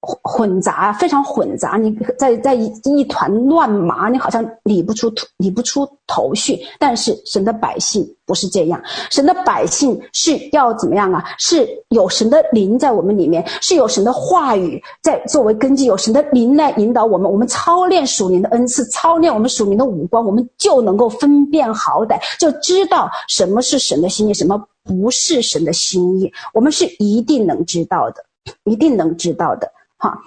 [0.00, 6.58] 混杂，非常混杂，你在在一一团乱麻，你好像理不出理不出头绪。
[6.78, 11.24] 但是神的百姓不是这样，神的百姓是要怎么样啊？
[11.38, 17.30] 是有神的灵在我们里面，是有神的话语在作为根基，有神的灵来引导我们。
[17.30, 26.32] 我们操练属灵的恩赐，操练我们属灵的五官，我们就能够分辨好歹，就知道什么是神的心意，什么不是神的心意。
[26.54, 28.24] 我们是一定能知道的，
[28.64, 29.68] 一定能知道的。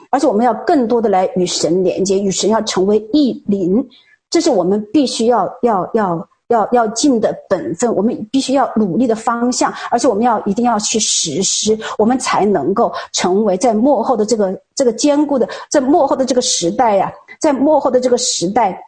[0.10, 3.88] 而且我们要更多的来与神连接，与神要成为一灵，
[4.30, 18.82] 这是我们必须要要要要要尽的本分，我们必须要努力的方向，而且我们要一定要去实施，我们才能够成为在幕后的这个这个坚固的，在幕后的这个时代呀、在幕后的这个时代，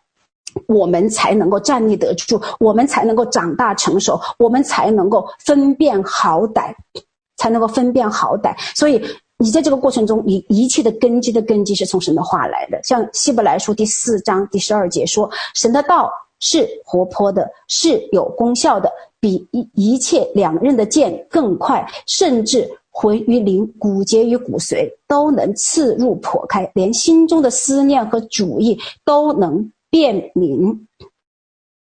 [0.68, 6.74] 我们才能够站立得住，我们才能够长大成熟，我们才能够分辨好歹，
[7.38, 9.04] 才能够分辨好歹，所以。
[9.42, 12.80] 你在这个过程中，你一切的根基的根基是从神的话来的。
[12.84, 18.88] 像希伯来书第四章第十二节说：“神的道是活泼的，是有功效的，
[19.20, 30.88] 比一一切两刃的剑更快，甚至魂与灵、骨节与骨髓都能刺入破开，连心中的思念和主意都能辨明，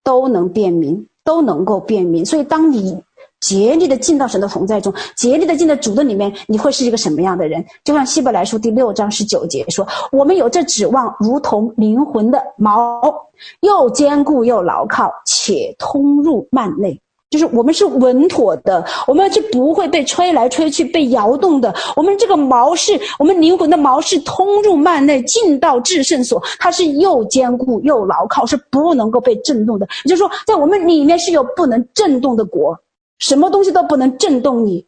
[0.04, 2.24] 都能辨明，都能够辨明。
[2.24, 3.02] 所以，当你。”
[3.40, 7.64] 竭力的进到神的同在中，竭力的进到主的里面，你会是一个什么样的人？
[7.84, 13.14] 就像希伯来书第六章十九节说：“我们有这指望，如同灵魂的锚，
[13.60, 17.00] 又坚固又牢靠，且通入幔内。”
[17.30, 21.74] 就是我们是稳妥的，我们是不会被吹来吹去、被摇动的。
[21.94, 29.86] 我们这个锚是我们灵魂的锚，是通入幔内，进到至圣所，它是又坚固又牢靠，是不能够被震动的。
[30.04, 32.74] 也就是说，在我们里面是有不能震动的国。
[33.18, 34.86] 什么东西都不能震动你，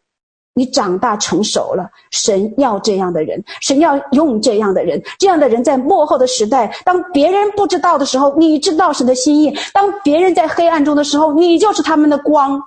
[0.53, 1.89] 你长大成熟了。
[2.11, 12.61] 神要这样的人，神要用这样的人，这样的人在幕后的时代，当别人不知道的时候，你知道神的心意；当别人在黑暗中的时候，你就是他们的光。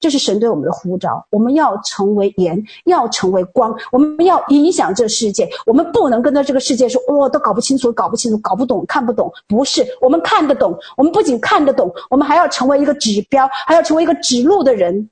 [0.00, 5.48] 这是神对我们的呼召，我们要成为盐，要成为光，我们要影响这世界。
[5.66, 10.78] 我们不能跟着这个世界说：“哦，都搞不清楚，搞不清楚，搞不懂，看不懂。”不是，我们看得懂。
[10.96, 15.10] 我们不仅看得懂，我们还要成为一个指标，还要成为一个指路的人，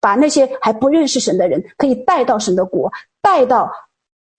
[0.00, 2.92] 把那些还不认识神的人，可以带到神的国，
[3.22, 3.70] 带到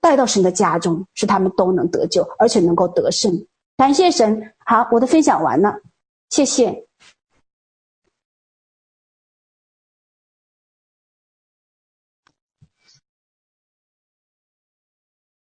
[0.02, 3.32] 带到神的家中，使他们都能得救，而且能够得胜。
[3.76, 4.54] 感谢神。
[4.66, 5.80] 好，我的分享完了，
[6.30, 6.89] 谢谢。